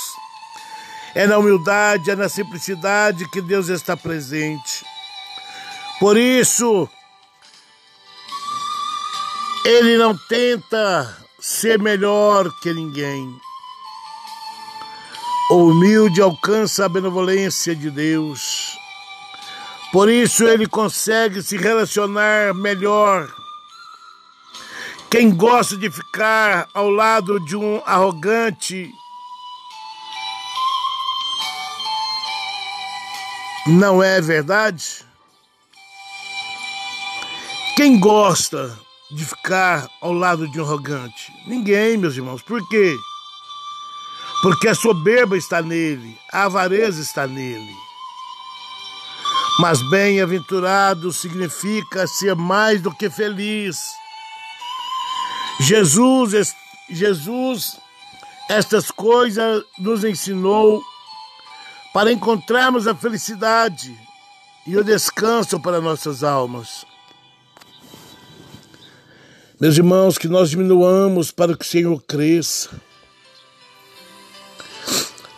É 1.13 1.27
na 1.27 1.37
humildade, 1.37 2.09
é 2.09 2.15
na 2.15 2.27
simplicidade 2.27 3.29
que 3.29 3.39
Deus 3.39 3.69
está 3.69 3.95
presente. 3.95 4.83
Por 5.99 6.17
isso, 6.17 6.89
Ele 9.63 9.95
não 9.97 10.17
tenta 10.17 11.15
ser 11.39 11.77
melhor 11.77 12.51
que 12.61 12.73
ninguém. 12.73 13.39
O 15.51 15.67
humilde 15.67 16.19
alcança 16.19 16.85
a 16.85 16.89
benevolência 16.89 17.75
de 17.75 17.91
Deus. 17.91 18.66
Por 19.91 20.09
isso 20.09 20.43
ele 20.45 20.67
consegue 20.67 21.41
se 21.41 21.57
relacionar 21.57 22.53
melhor. 22.53 23.27
Quem 25.09 25.33
gosta 25.33 25.77
de 25.77 25.89
ficar 25.89 26.67
ao 26.73 26.89
lado 26.89 27.39
de 27.45 27.55
um 27.55 27.81
arrogante 27.85 28.91
não 33.67 34.03
é 34.03 34.19
verdade? 34.19 35.05
Quem 37.75 37.99
gosta 37.99 38.77
de 39.11 39.23
ficar 39.23 39.87
ao 40.01 40.11
lado 40.11 40.47
de 40.49 40.59
um 40.59 40.63
arrogante? 40.63 41.31
Ninguém, 41.47 41.97
meus 41.97 42.15
irmãos. 42.15 42.41
Por 42.41 42.67
quê? 42.67 42.95
porque 44.41 44.67
a 44.67 44.75
soberba 44.75 45.37
está 45.37 45.61
nele, 45.61 46.17
a 46.31 46.43
avareza 46.43 47.01
está 47.01 47.27
nele. 47.27 47.86
Mas 49.59 49.81
bem-aventurado 49.89 51.11
significa 51.11 52.05
ser 52.05 52.35
mais 52.35 52.79
do 52.81 52.93
que 52.93 53.09
feliz. 53.09 53.79
Jesus, 55.59 56.55
Jesus, 56.87 57.79
estas 58.47 58.91
coisas 58.91 59.63
nos 59.79 60.03
ensinou 60.03 60.83
para 61.91 62.11
encontrarmos 62.11 62.87
a 62.87 62.93
felicidade 62.93 63.97
e 64.67 64.77
o 64.77 64.83
descanso 64.83 65.59
para 65.59 65.81
nossas 65.81 66.23
almas. 66.23 66.85
Meus 69.59 69.75
irmãos, 69.75 70.19
que 70.19 70.27
nós 70.27 70.51
diminuamos 70.51 71.31
para 71.31 71.57
que 71.57 71.65
o 71.65 71.67
Senhor 71.67 71.99
cresça. 72.03 72.69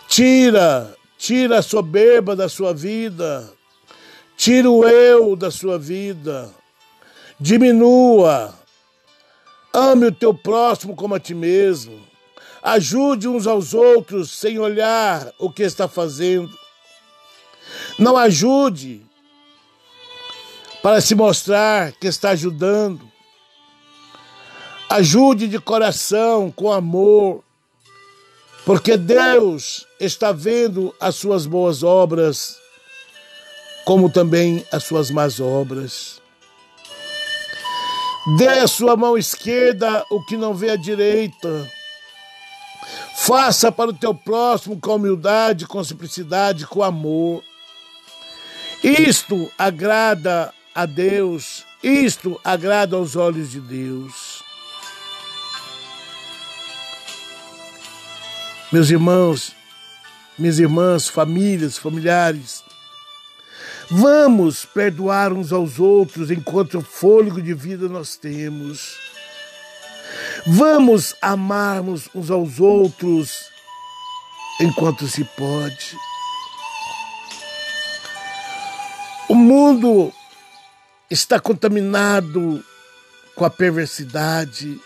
Tira, 0.10 0.94
tira 1.18 1.60
a 1.60 1.62
soberba 1.62 2.36
da 2.36 2.50
sua 2.50 2.74
vida. 2.74 3.58
Tira 4.40 4.72
o 4.72 4.88
eu 4.88 5.36
da 5.36 5.52
sua 5.52 5.78
vida. 5.78 6.50
diminua. 7.38 8.58
Ame 9.74 10.06
o 10.06 10.12
teu 10.14 10.34
próximo 10.34 10.96
como 10.96 11.14
a 11.14 11.20
ti 11.20 11.36
mesmo. 11.36 12.00
Ajude 12.64 13.28
uns 13.28 13.46
aos 13.46 13.74
outros 13.74 14.32
sem 14.32 14.58
olhar 14.58 15.30
o 15.38 15.52
que 15.52 15.64
está 15.64 15.90
fazendo. 15.90 16.58
Não 17.98 18.16
ajude 18.16 19.06
para 20.82 21.02
se 21.02 21.16
mostrar 21.16 21.92
que 21.92 22.08
está 22.08 22.30
ajudando. 22.30 23.12
Ajude 24.90 25.50
de 25.50 25.60
coração, 25.60 26.50
com 26.50 26.72
amor, 26.72 27.44
porque 28.66 28.96
Deus 28.96 29.86
está 30.00 30.32
vendo 30.32 30.96
as 30.98 31.18
suas 31.18 31.46
boas 31.46 31.84
obras, 31.84 32.58
como 33.90 34.08
também 34.08 34.64
as 34.72 34.84
suas 34.84 35.10
más 35.10 35.40
obras. 35.40 36.22
Dê 38.38 38.48
à 38.48 38.68
sua 38.68 38.96
mão 38.96 39.18
esquerda 39.18 40.06
o 40.12 40.24
que 40.24 40.38
não 40.38 40.54
vê 40.54 40.70
à 40.70 40.76
direita. 40.76 41.68
Faça 43.18 43.72
para 43.72 43.90
o 43.90 43.94
teu 43.94 44.14
próximo 44.14 44.80
com 44.80 44.94
humildade, 44.94 45.66
com 45.66 45.84
simplicidade, 45.84 46.68
com 46.68 46.84
amor. 46.84 47.44
Isto 48.84 49.52
agrada 49.58 50.54
a 50.76 50.86
Deus, 50.86 51.66
isto 51.82 52.40
agrada 52.44 52.96
aos 52.96 53.16
olhos 53.16 53.50
de 53.50 53.60
Deus. 53.60 54.44
Meus 58.72 58.92
irmãos, 58.92 59.56
minhas 60.38 60.60
irmãs, 60.60 61.08
famílias, 61.08 61.76
familiares, 61.76 62.69
vamos 63.92 64.66
perdoar 64.66 65.34
uns 65.34 65.52
aos 65.52 65.80
outros 65.80 66.32
enquanto 66.32 66.82
fôlego 66.82 67.42
de 67.42 67.54
vida 67.54 67.88
nós 67.88 68.16
temos. 68.16 68.98
Vamos 70.46 71.16
amarmos 71.22 72.10
uns 72.14 72.32
aos 72.32 72.60
outros 72.60 73.50
enquanto 74.60 75.08
se 75.08 75.24
pode. 75.24 75.98
O 79.28 79.36
mundo 79.36 80.12
está 81.10 81.40
contaminado 81.40 82.64
com 83.36 83.46
a 83.46 83.50
perversidade, 83.50 84.80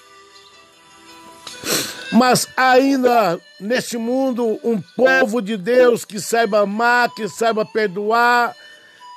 mas 2.11 2.47
ainda 2.55 3.39
neste 3.59 3.97
mundo 3.97 4.59
um 4.63 4.79
povo 4.95 5.41
de 5.41 5.57
Deus 5.57 6.05
que 6.05 6.19
saiba 6.19 6.59
amar, 6.59 7.09
que 7.15 7.27
saiba 7.27 7.65
perdoar, 7.65 8.55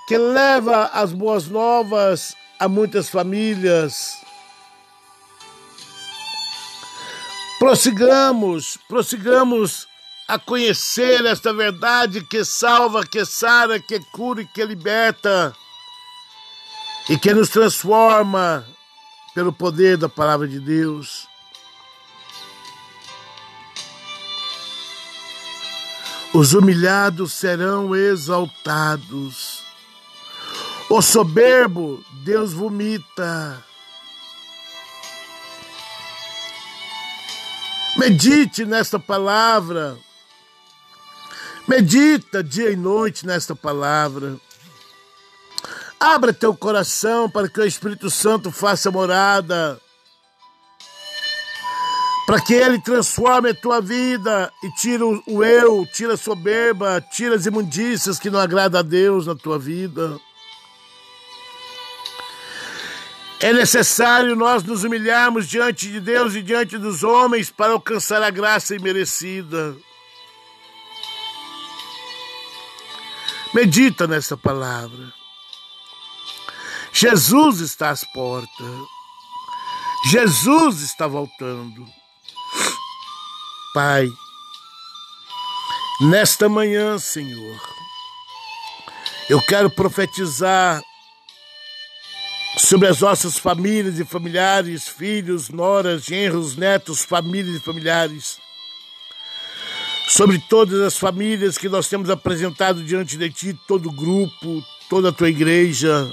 que 0.07 0.17
leva 0.17 0.87
as 0.93 1.13
boas 1.13 1.49
novas 1.49 2.37
a 2.59 2.69
muitas 2.69 3.09
famílias. 3.09 4.17
Prossigamos, 7.59 8.79
prossigamos 8.89 9.89
a 10.29 10.39
conhecer 10.39 11.25
esta 11.27 11.53
verdade 11.53 12.23
que 12.23 12.45
salva, 12.45 13.07
que 13.07 13.25
sara, 13.25 13.81
que 13.81 13.99
cura 14.13 14.43
e 14.43 14.47
que 14.47 14.65
liberta 14.65 15.55
e 17.09 17.19
que 17.19 17.33
nos 17.33 17.49
transforma 17.49 18.67
pelo 19.35 19.53
poder 19.53 19.97
da 19.97 20.09
palavra 20.09 20.47
de 20.47 20.59
Deus. 20.59 21.29
Os 26.35 26.53
humilhados 26.53 27.33
serão 27.33 27.95
exaltados. 27.95 29.56
O 30.89 31.03
soberbo 31.03 32.01
Deus 32.23 32.53
vomita. 32.53 33.65
Medite 37.97 38.65
nesta 38.65 38.97
palavra. 38.97 39.99
Medita 41.67 42.43
dia 42.43 42.71
e 42.71 42.77
noite 42.77 43.27
nesta 43.27 43.57
palavra. 43.57 44.37
Abra 45.99 46.33
teu 46.33 46.55
coração 46.55 47.29
para 47.29 47.49
que 47.49 47.59
o 47.59 47.67
Espírito 47.67 48.09
Santo 48.09 48.53
faça 48.53 48.89
morada. 48.89 49.81
Para 52.27 52.41
que 52.41 52.55
ele 52.55 52.81
transforme 52.81 53.51
a 53.51 53.55
tua 53.55 53.81
vida 53.81 54.53
e 54.63 54.71
tire 54.77 55.03
o 55.03 55.43
eu, 55.43 55.85
tire 55.93 56.13
a 56.13 56.17
soberba, 56.17 57.01
tire 57.01 57.35
as 57.35 57.45
imundícias 57.45 58.21
que 58.21 58.31
não 58.31 58.39
agrada 58.39 58.79
a 58.79 58.83
Deus 58.83 59.27
na 59.27 59.35
tua 59.35 59.59
vida. 59.59 60.17
É 63.41 63.53
necessário 63.53 64.35
nós 64.35 64.63
nos 64.63 64.83
humilharmos 64.83 65.47
diante 65.47 65.91
de 65.91 66.01
Deus 66.01 66.35
e 66.35 66.43
diante 66.43 66.79
dos 66.79 67.05
homens 67.05 67.51
para 67.51 67.73
alcançar 67.73 68.23
a 68.23 68.31
graça 68.31 68.75
imerecida. 68.75 69.77
Medita 73.53 74.07
nessa 74.07 74.37
palavra. 74.37 75.13
Jesus 76.93 77.61
está 77.61 77.91
às 77.91 78.05
portas. 78.05 78.77
Jesus 80.11 80.81
está 80.81 81.07
voltando. 81.07 81.87
Pai, 83.75 84.09
nesta 86.01 86.49
manhã, 86.49 86.99
Senhor, 86.99 87.61
eu 89.29 89.43
quero 89.43 89.69
profetizar 89.69 90.81
sobre 92.57 92.89
as 92.89 93.01
nossas 93.01 93.37
famílias 93.37 94.01
e 94.01 94.05
familiares, 94.05 94.89
filhos, 94.89 95.51
noras, 95.51 96.05
genros, 96.05 96.57
netos, 96.57 97.05
famílias 97.05 97.57
e 97.57 97.61
familiares, 97.61 98.39
sobre 100.09 100.39
todas 100.39 100.81
as 100.81 100.97
famílias 100.97 101.59
que 101.59 101.69
nós 101.69 101.89
temos 101.89 102.09
apresentado 102.09 102.83
diante 102.83 103.19
de 103.19 103.31
Ti, 103.31 103.59
todo 103.69 103.91
o 103.91 103.93
grupo, 103.93 104.65
toda 104.89 105.11
a 105.11 105.13
Tua 105.13 105.29
igreja, 105.29 106.11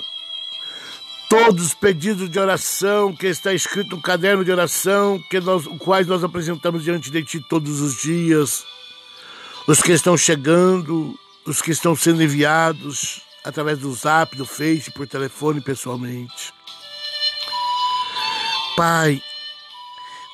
todos 1.30 1.68
os 1.68 1.74
pedidos 1.74 2.30
de 2.30 2.38
oração 2.38 3.16
que 3.16 3.28
está 3.28 3.54
escrito 3.54 3.96
no 3.96 4.02
caderno 4.02 4.44
de 4.44 4.52
oração, 4.52 5.24
que 5.30 5.40
nós, 5.40 5.66
quais 5.80 6.06
nós 6.08 6.24
apresentamos 6.24 6.84
diante 6.84 7.10
de 7.10 7.24
Ti 7.24 7.40
todos 7.40 7.80
os 7.80 8.02
dias, 8.02 8.66
os 9.66 9.82
que 9.82 9.94
estão 9.94 10.18
chegando, 10.18 11.18
os 11.46 11.62
que 11.62 11.72
estão 11.72 11.96
sendo 11.96 12.22
enviados, 12.22 13.22
através 13.44 13.80
do 13.80 13.94
zap, 13.94 14.36
do 14.36 14.46
face, 14.46 14.92
por 14.92 15.08
telefone 15.08 15.62
pessoalmente. 15.62 16.54
Pai, 18.76 19.22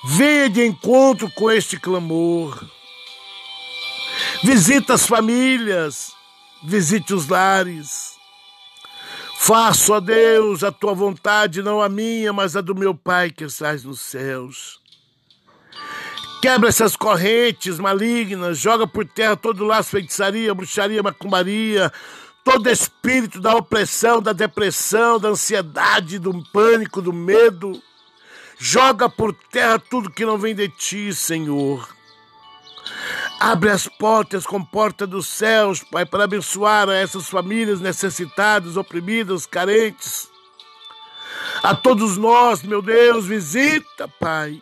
venha 0.03 0.49
de 0.49 0.65
encontro 0.65 1.29
com 1.31 1.51
este 1.51 1.79
clamor. 1.79 2.63
Visita 4.43 4.93
as 4.93 5.05
famílias, 5.05 6.13
visite 6.63 7.13
os 7.13 7.27
lares. 7.27 8.17
Faço 9.39 9.93
a 9.93 9.99
Deus 9.99 10.63
a 10.63 10.71
tua 10.71 10.93
vontade, 10.93 11.61
não 11.61 11.81
a 11.81 11.89
minha, 11.89 12.31
mas 12.31 12.55
a 12.55 12.61
do 12.61 12.75
meu 12.75 12.93
Pai 12.93 13.31
que 13.31 13.45
estás 13.45 13.83
nos 13.83 13.99
céus. 14.01 14.79
Quebra 16.41 16.69
essas 16.69 16.95
correntes 16.95 17.79
malignas, 17.79 18.57
joga 18.57 18.87
por 18.87 19.05
terra 19.05 19.35
todo 19.35 19.65
laço, 19.65 19.89
feitiçaria, 19.89 20.53
bruxaria, 20.53 21.03
macumbaria, 21.03 21.91
todo 22.51 22.67
espírito 22.67 23.39
da 23.39 23.55
opressão, 23.55 24.19
da 24.19 24.33
depressão, 24.33 25.19
da 25.19 25.29
ansiedade, 25.29 26.17
do 26.17 26.33
pânico, 26.51 26.99
do 26.99 27.13
medo. 27.13 27.79
Joga 28.57 29.07
por 29.07 29.35
terra 29.51 29.77
tudo 29.77 30.09
que 30.09 30.25
não 30.25 30.35
vem 30.35 30.55
de 30.55 30.67
ti, 30.67 31.13
Senhor. 31.13 31.87
Abre 33.39 33.69
as 33.69 33.87
portas 33.87 34.47
com 34.47 34.65
porta 34.65 35.05
dos 35.05 35.27
céus, 35.27 35.83
Pai, 35.83 36.07
para 36.07 36.23
abençoar 36.23 36.89
essas 36.89 37.29
famílias 37.29 37.79
necessitadas, 37.81 38.77
oprimidas, 38.77 39.45
carentes. 39.45 40.27
A 41.61 41.75
todos 41.75 42.17
nós, 42.17 42.63
meu 42.63 42.81
Deus, 42.81 43.27
visita, 43.27 44.07
Pai. 44.19 44.59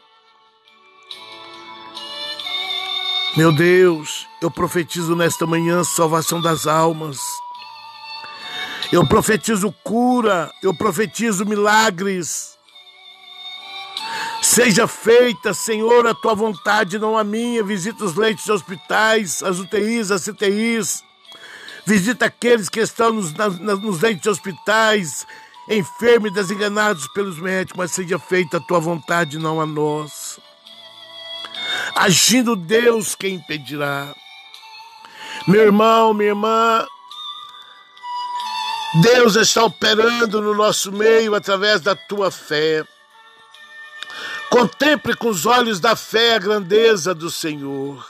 Meu 3.37 3.53
Deus, 3.53 4.27
eu 4.41 4.51
profetizo 4.51 5.15
nesta 5.15 5.47
manhã 5.47 5.85
salvação 5.85 6.41
das 6.41 6.67
almas. 6.67 7.17
Eu 8.91 9.05
profetizo 9.05 9.73
cura, 9.83 10.51
eu 10.63 10.73
profetizo 10.73 11.45
milagres. 11.45 12.57
Seja 14.41 14.87
feita, 14.87 15.53
Senhor, 15.53 16.07
a 16.07 16.13
tua 16.13 16.33
vontade, 16.33 16.97
não 16.97 17.17
a 17.17 17.23
minha. 17.23 17.63
Visita 17.63 18.05
os 18.05 18.15
leitos 18.15 18.45
de 18.45 18.51
hospitais, 18.51 19.43
as 19.43 19.59
UTIs, 19.59 20.09
as 20.09 20.23
CTIs. 20.23 21.03
Visita 21.85 22.25
aqueles 22.25 22.69
que 22.69 22.79
estão 22.79 23.11
nos, 23.11 23.33
nos 23.33 24.01
leitos 24.01 24.23
de 24.23 24.29
hospitais, 24.29 25.27
enfermos 25.69 26.31
e 26.31 26.33
desenganados 26.33 27.07
pelos 27.09 27.39
médicos, 27.39 27.77
mas 27.77 27.91
seja 27.91 28.17
feita 28.17 28.57
a 28.57 28.61
tua 28.61 28.79
vontade, 28.79 29.37
não 29.37 29.59
a 29.59 29.65
nossa. 29.65 30.41
Agindo 31.95 32.55
Deus, 32.55 33.15
quem 33.15 33.35
impedirá? 33.35 34.13
Meu 35.47 35.61
irmão, 35.61 36.13
minha 36.13 36.29
irmã, 36.29 36.85
Deus 39.01 39.35
está 39.35 39.63
operando 39.63 40.41
no 40.41 40.55
nosso 40.55 40.91
meio 40.91 41.35
através 41.35 41.81
da 41.81 41.95
tua 41.95 42.31
fé. 42.31 42.83
Contemple 44.49 45.15
com 45.15 45.29
os 45.29 45.45
olhos 45.45 45.79
da 45.79 45.95
fé 45.95 46.35
a 46.35 46.39
grandeza 46.39 47.13
do 47.13 47.29
Senhor. 47.29 48.05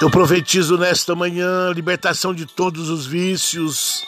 Eu 0.00 0.10
profetizo 0.10 0.78
nesta 0.78 1.14
manhã 1.14 1.70
libertação 1.72 2.34
de 2.34 2.46
todos 2.46 2.88
os 2.88 3.06
vícios, 3.06 4.02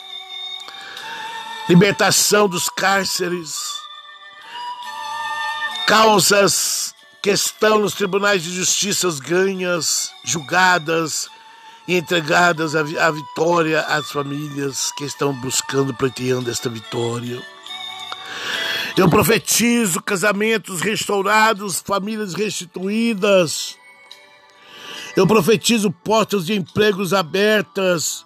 libertação 1.69 2.49
dos 2.49 2.67
cárceres, 2.67 3.55
causas 5.85 6.93
que 7.21 7.29
estão 7.29 7.79
nos 7.79 7.93
tribunais 7.93 8.43
de 8.43 8.53
justiça 8.53 9.07
ganhas, 9.21 10.11
julgadas 10.25 11.29
entregadas 11.87 12.75
à 12.75 13.11
vitória 13.11 13.81
às 13.81 14.09
famílias 14.11 14.91
que 14.97 15.03
estão 15.03 15.33
buscando, 15.33 15.93
pleiteando 15.93 16.49
esta 16.49 16.69
vitória. 16.69 17.41
Eu 18.95 19.09
profetizo 19.09 20.01
casamentos 20.01 20.81
restaurados, 20.81 21.81
famílias 21.85 22.33
restituídas. 22.33 23.75
Eu 25.15 25.27
profetizo 25.27 25.91
portas 25.91 26.45
de 26.45 26.53
empregos 26.53 27.13
abertas. 27.13 28.25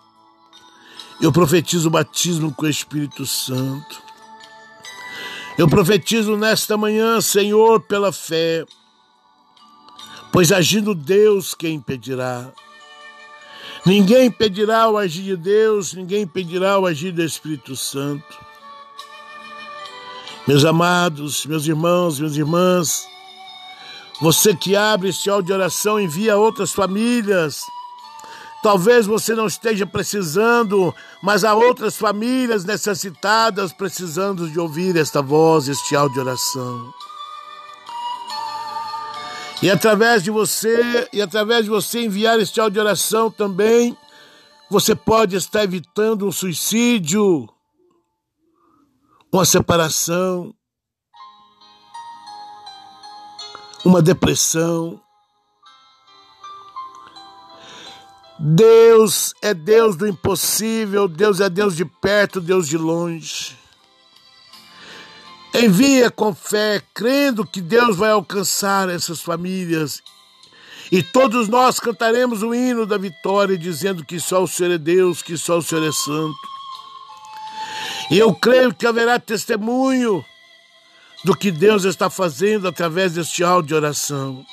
Eu 1.22 1.32
profetizo 1.32 1.90
batismo 1.90 2.54
com 2.54 2.66
o 2.66 2.70
Espírito 2.70 3.26
Santo. 3.26 4.02
Eu 5.58 5.68
profetizo 5.68 6.38
nesta 6.38 6.78
manhã, 6.78 7.20
Senhor, 7.20 7.82
pela 7.82 8.12
fé, 8.12 8.64
pois 10.32 10.52
agindo 10.52 10.94
Deus, 10.94 11.56
quem 11.56 11.76
impedirá? 11.76 12.52
Ninguém 13.88 14.26
impedirá 14.26 14.90
o 14.90 14.98
agir 14.98 15.24
de 15.24 15.38
Deus, 15.38 15.94
ninguém 15.94 16.24
impedirá 16.24 16.78
o 16.78 16.86
agir 16.86 17.14
do 17.14 17.24
Espírito 17.24 17.74
Santo. 17.74 18.38
Meus 20.46 20.66
amados, 20.66 21.46
meus 21.46 21.66
irmãos, 21.66 22.20
minhas 22.20 22.36
irmãs, 22.36 23.08
você 24.20 24.54
que 24.54 24.76
abre 24.76 25.08
este 25.08 25.30
áudio 25.30 25.48
de 25.48 25.54
oração, 25.54 25.98
envia 25.98 26.34
a 26.34 26.38
outras 26.38 26.74
famílias. 26.74 27.62
Talvez 28.62 29.06
você 29.06 29.34
não 29.34 29.48
esteja 29.48 29.86
precisando, 29.86 30.94
mas 31.24 31.46
há 31.46 31.56
outras 31.56 31.96
famílias 31.96 32.66
necessitadas 32.66 33.72
precisando 33.72 34.50
de 34.50 34.60
ouvir 34.60 34.98
esta 34.98 35.22
voz, 35.22 35.70
este 35.70 35.96
áudio 35.96 36.16
de 36.16 36.20
oração. 36.28 36.94
E 39.62 39.72
através 39.72 40.22
de 40.22 40.30
você, 40.30 41.10
e 41.12 41.20
através 41.20 41.64
de 41.64 41.70
você 41.70 42.06
enviar 42.06 42.40
este 42.40 42.60
áudio 42.60 42.74
de 42.74 42.80
oração 42.80 43.32
também, 43.32 43.98
você 44.70 44.96
pode 44.96 45.36
estar 45.36 45.64
evitando 45.64 46.28
um 46.28 46.32
suicídio, 46.32 47.50
uma 49.32 49.46
separação, 49.46 50.54
uma 53.84 54.00
depressão. 54.00 55.02
Deus 58.40 59.34
é 59.42 59.56
Deus 59.56 59.96
do 59.96 60.06
impossível, 60.06 61.08
Deus 61.08 61.40
é 61.40 61.50
Deus 61.50 61.76
de 61.76 61.84
perto, 61.84 62.40
Deus 62.40 62.68
de 62.68 62.78
longe. 62.78 63.58
Envia 65.54 66.12
com 66.12 66.36
fé, 66.36 66.82
crendo 66.94 67.46
que 67.46 67.62
Deus 67.62 67.98
vai 67.98 68.12
alcançar 68.12 68.90
essas 68.90 69.22
famílias. 69.22 70.04
E 70.92 71.02
todos 71.04 71.50
nós 71.50 71.80
cantaremos 71.80 72.44
o 72.44 72.54
hino 72.54 72.86
da 72.86 72.98
vitória, 72.98 73.58
dizendo 73.58 74.06
que 74.06 74.20
só 74.20 74.44
o 74.44 74.48
Senhor 74.48 74.74
é 74.74 74.78
Deus, 74.78 75.22
que 75.22 75.38
só 75.38 75.58
o 75.58 75.62
Senhor 75.62 75.88
é 75.88 75.92
santo. 75.92 76.38
E 78.10 78.18
eu 78.18 78.34
creio 78.34 78.74
que 78.74 78.88
haverá 78.88 79.20
testemunho 79.20 80.24
do 81.26 81.36
que 81.36 81.52
Deus 81.52 81.84
está 81.84 82.10
fazendo 82.10 82.68
através 82.68 83.14
deste 83.14 83.44
áudio 83.44 83.68
de 83.68 83.76
oração. 83.76 84.46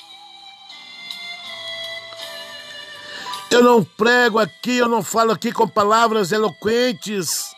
Eu 3.51 3.63
não 3.63 3.85
prego 3.85 4.41
aqui, 4.41 4.79
eu 4.79 4.89
não 4.89 5.01
falo 5.01 5.31
aqui 5.31 5.53
com 5.53 5.69
palavras 5.69 6.33
eloquentes, 6.33 7.54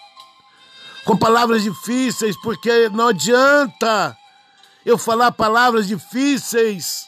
com 1.06 1.16
palavras 1.16 1.62
difíceis, 1.62 2.36
porque 2.42 2.88
não 2.88 3.08
adianta 3.08 4.18
eu 4.84 4.98
falar 4.98 5.30
palavras 5.30 5.86
difíceis, 5.86 7.06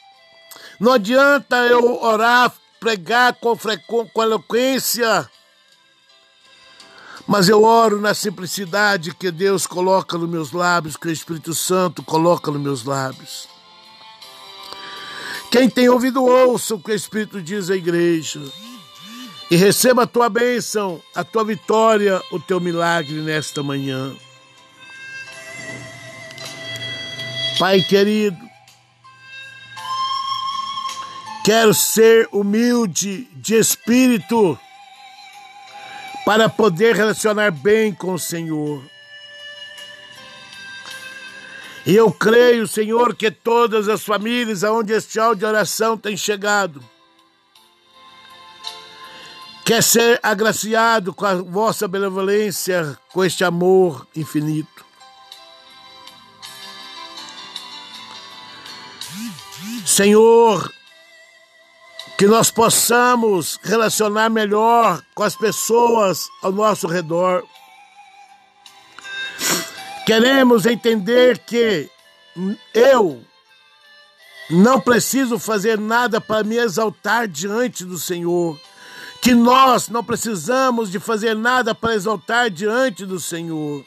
não 0.79 0.93
adianta 0.93 1.57
eu 1.67 2.01
orar, 2.01 2.55
pregar 2.79 3.35
com, 3.35 3.59
com 4.15 4.23
eloquência, 4.23 5.29
mas 7.27 7.49
eu 7.49 7.65
oro 7.65 8.01
na 8.01 8.15
simplicidade 8.15 9.13
que 9.13 9.33
Deus 9.33 9.67
coloca 9.67 10.17
nos 10.17 10.31
meus 10.31 10.53
lábios, 10.53 10.97
que 10.97 11.09
o 11.09 11.13
Espírito 11.13 11.53
Santo 11.53 12.01
coloca 12.01 12.53
nos 12.53 12.63
meus 12.63 12.85
lábios. 12.85 13.49
Quem 15.51 15.69
tem 15.69 15.89
ouvido, 15.89 16.23
ouça 16.23 16.77
o 16.77 16.81
que 16.81 16.93
o 16.93 16.95
Espírito 16.95 17.43
diz 17.43 17.69
à 17.69 17.75
igreja. 17.75 18.41
E 19.51 19.57
receba 19.57 20.03
a 20.03 20.07
tua 20.07 20.29
bênção, 20.29 21.03
a 21.15 21.25
tua 21.25 21.43
vitória, 21.43 22.23
o 22.31 22.39
teu 22.39 22.61
milagre 22.61 23.21
nesta 23.23 23.63
manhã. 23.63 24.15
Pai 27.59 27.81
querido, 27.83 28.39
quero 31.45 31.73
ser 31.73 32.29
humilde 32.31 33.25
de 33.35 33.55
espírito 33.55 34.59
para 36.27 36.49
poder 36.49 36.95
relacionar 36.95 37.51
bem 37.51 37.93
com 37.93 38.13
o 38.13 38.19
Senhor. 38.19 38.85
E 41.87 41.97
eu 41.97 42.13
creio, 42.13 42.69
Senhor, 42.69 43.17
que 43.17 43.31
todas 43.31 43.89
as 43.89 44.05
famílias 44.05 44.63
aonde 44.63 44.93
este 44.93 45.19
áudio 45.19 45.39
de 45.39 45.47
oração 45.47 45.97
tem 45.97 46.19
chegado, 46.19 46.85
quer 49.69 49.83
ser 49.83 50.19
agraciado 50.23 51.13
com 51.13 51.27
a 51.27 51.35
vossa 51.35 51.87
benevolência, 51.87 52.99
com 53.13 53.23
este 53.23 53.45
amor 53.45 54.09
infinito. 54.17 54.83
Senhor, 59.85 60.73
que 62.17 62.27
nós 62.27 62.51
possamos 62.51 63.61
relacionar 63.63 64.31
melhor 64.31 65.03
com 65.15 65.23
as 65.23 65.37
pessoas 65.37 66.25
ao 66.43 66.51
nosso 66.51 66.87
redor. 66.87 67.45
Queremos 70.07 70.65
entender 70.65 71.41
que 71.41 71.91
eu 72.73 73.23
não 74.49 74.81
preciso 74.81 75.39
fazer 75.39 75.79
nada 75.79 76.23
para 76.23 76.43
me 76.43 76.57
exaltar 76.57 77.29
diante 77.29 77.85
do 77.85 77.99
Senhor. 77.99 78.59
Que 79.21 79.35
nós 79.35 79.89
não 79.89 80.03
precisamos 80.05 80.91
de 80.91 80.99
fazer 80.99 81.35
nada 81.35 81.75
para 81.75 81.95
exaltar 81.95 82.51
diante 82.51 83.05
do 83.05 83.19
Senhor. 83.19 83.85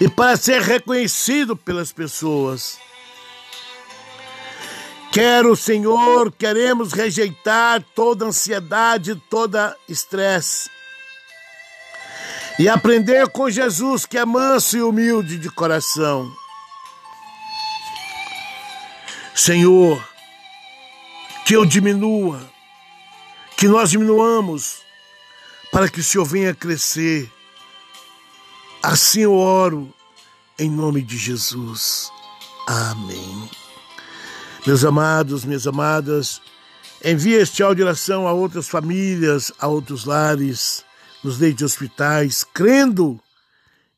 E 0.00 0.08
para 0.08 0.36
ser 0.36 0.60
reconhecido 0.60 1.56
pelas 1.56 1.92
pessoas. 1.92 2.78
Quero, 5.12 5.54
Senhor, 5.54 6.32
queremos 6.32 6.92
rejeitar 6.92 7.80
toda 7.94 8.24
ansiedade, 8.24 9.14
toda 9.30 9.76
estresse. 9.88 10.68
E 12.58 12.68
aprender 12.68 13.28
com 13.28 13.48
Jesus, 13.48 14.06
que 14.06 14.18
é 14.18 14.24
manso 14.24 14.76
e 14.76 14.82
humilde 14.82 15.38
de 15.38 15.48
coração. 15.50 16.28
Senhor, 19.34 20.04
que 21.44 21.54
eu 21.54 21.64
diminua, 21.64 22.40
que 23.56 23.68
nós 23.68 23.90
diminuamos, 23.90 24.78
para 25.70 25.88
que 25.88 26.00
o 26.00 26.04
Senhor 26.04 26.24
venha 26.24 26.54
crescer. 26.54 27.30
Assim 28.82 29.20
eu 29.20 29.34
oro, 29.34 29.92
em 30.58 30.70
nome 30.70 31.02
de 31.02 31.16
Jesus. 31.16 32.10
Amém. 32.66 33.50
Meus 34.66 34.84
amados, 34.84 35.44
minhas 35.44 35.66
amadas, 35.66 36.40
envie 37.04 37.34
este 37.34 37.62
áudio 37.62 37.76
de 37.76 37.82
oração 37.88 38.26
a 38.26 38.32
outras 38.32 38.68
famílias, 38.68 39.52
a 39.58 39.66
outros 39.66 40.04
lares, 40.04 40.84
nos 41.22 41.38
leitos 41.38 41.58
de 41.58 41.64
hospitais, 41.64 42.44
crendo 42.44 43.20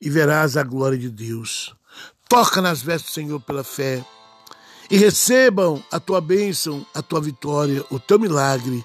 e 0.01 0.11
verás 0.11 0.57
a 0.57 0.63
glória 0.63 0.99
de 0.99 1.11
Deus. 1.11 1.75
Toca 2.29 2.61
nas 2.61 2.83
vestes 2.83 3.11
do 3.11 3.15
Senhor 3.15 3.41
pela 3.41 3.63
fé 3.63 4.05
e 4.91 4.97
recebam 4.97 5.83
a 5.91 6.01
tua 6.01 6.21
bênção, 6.21 6.85
a 6.95 7.03
tua 7.03 7.21
vitória, 7.21 7.85
o 7.91 7.99
teu 7.99 8.19
milagre, 8.19 8.85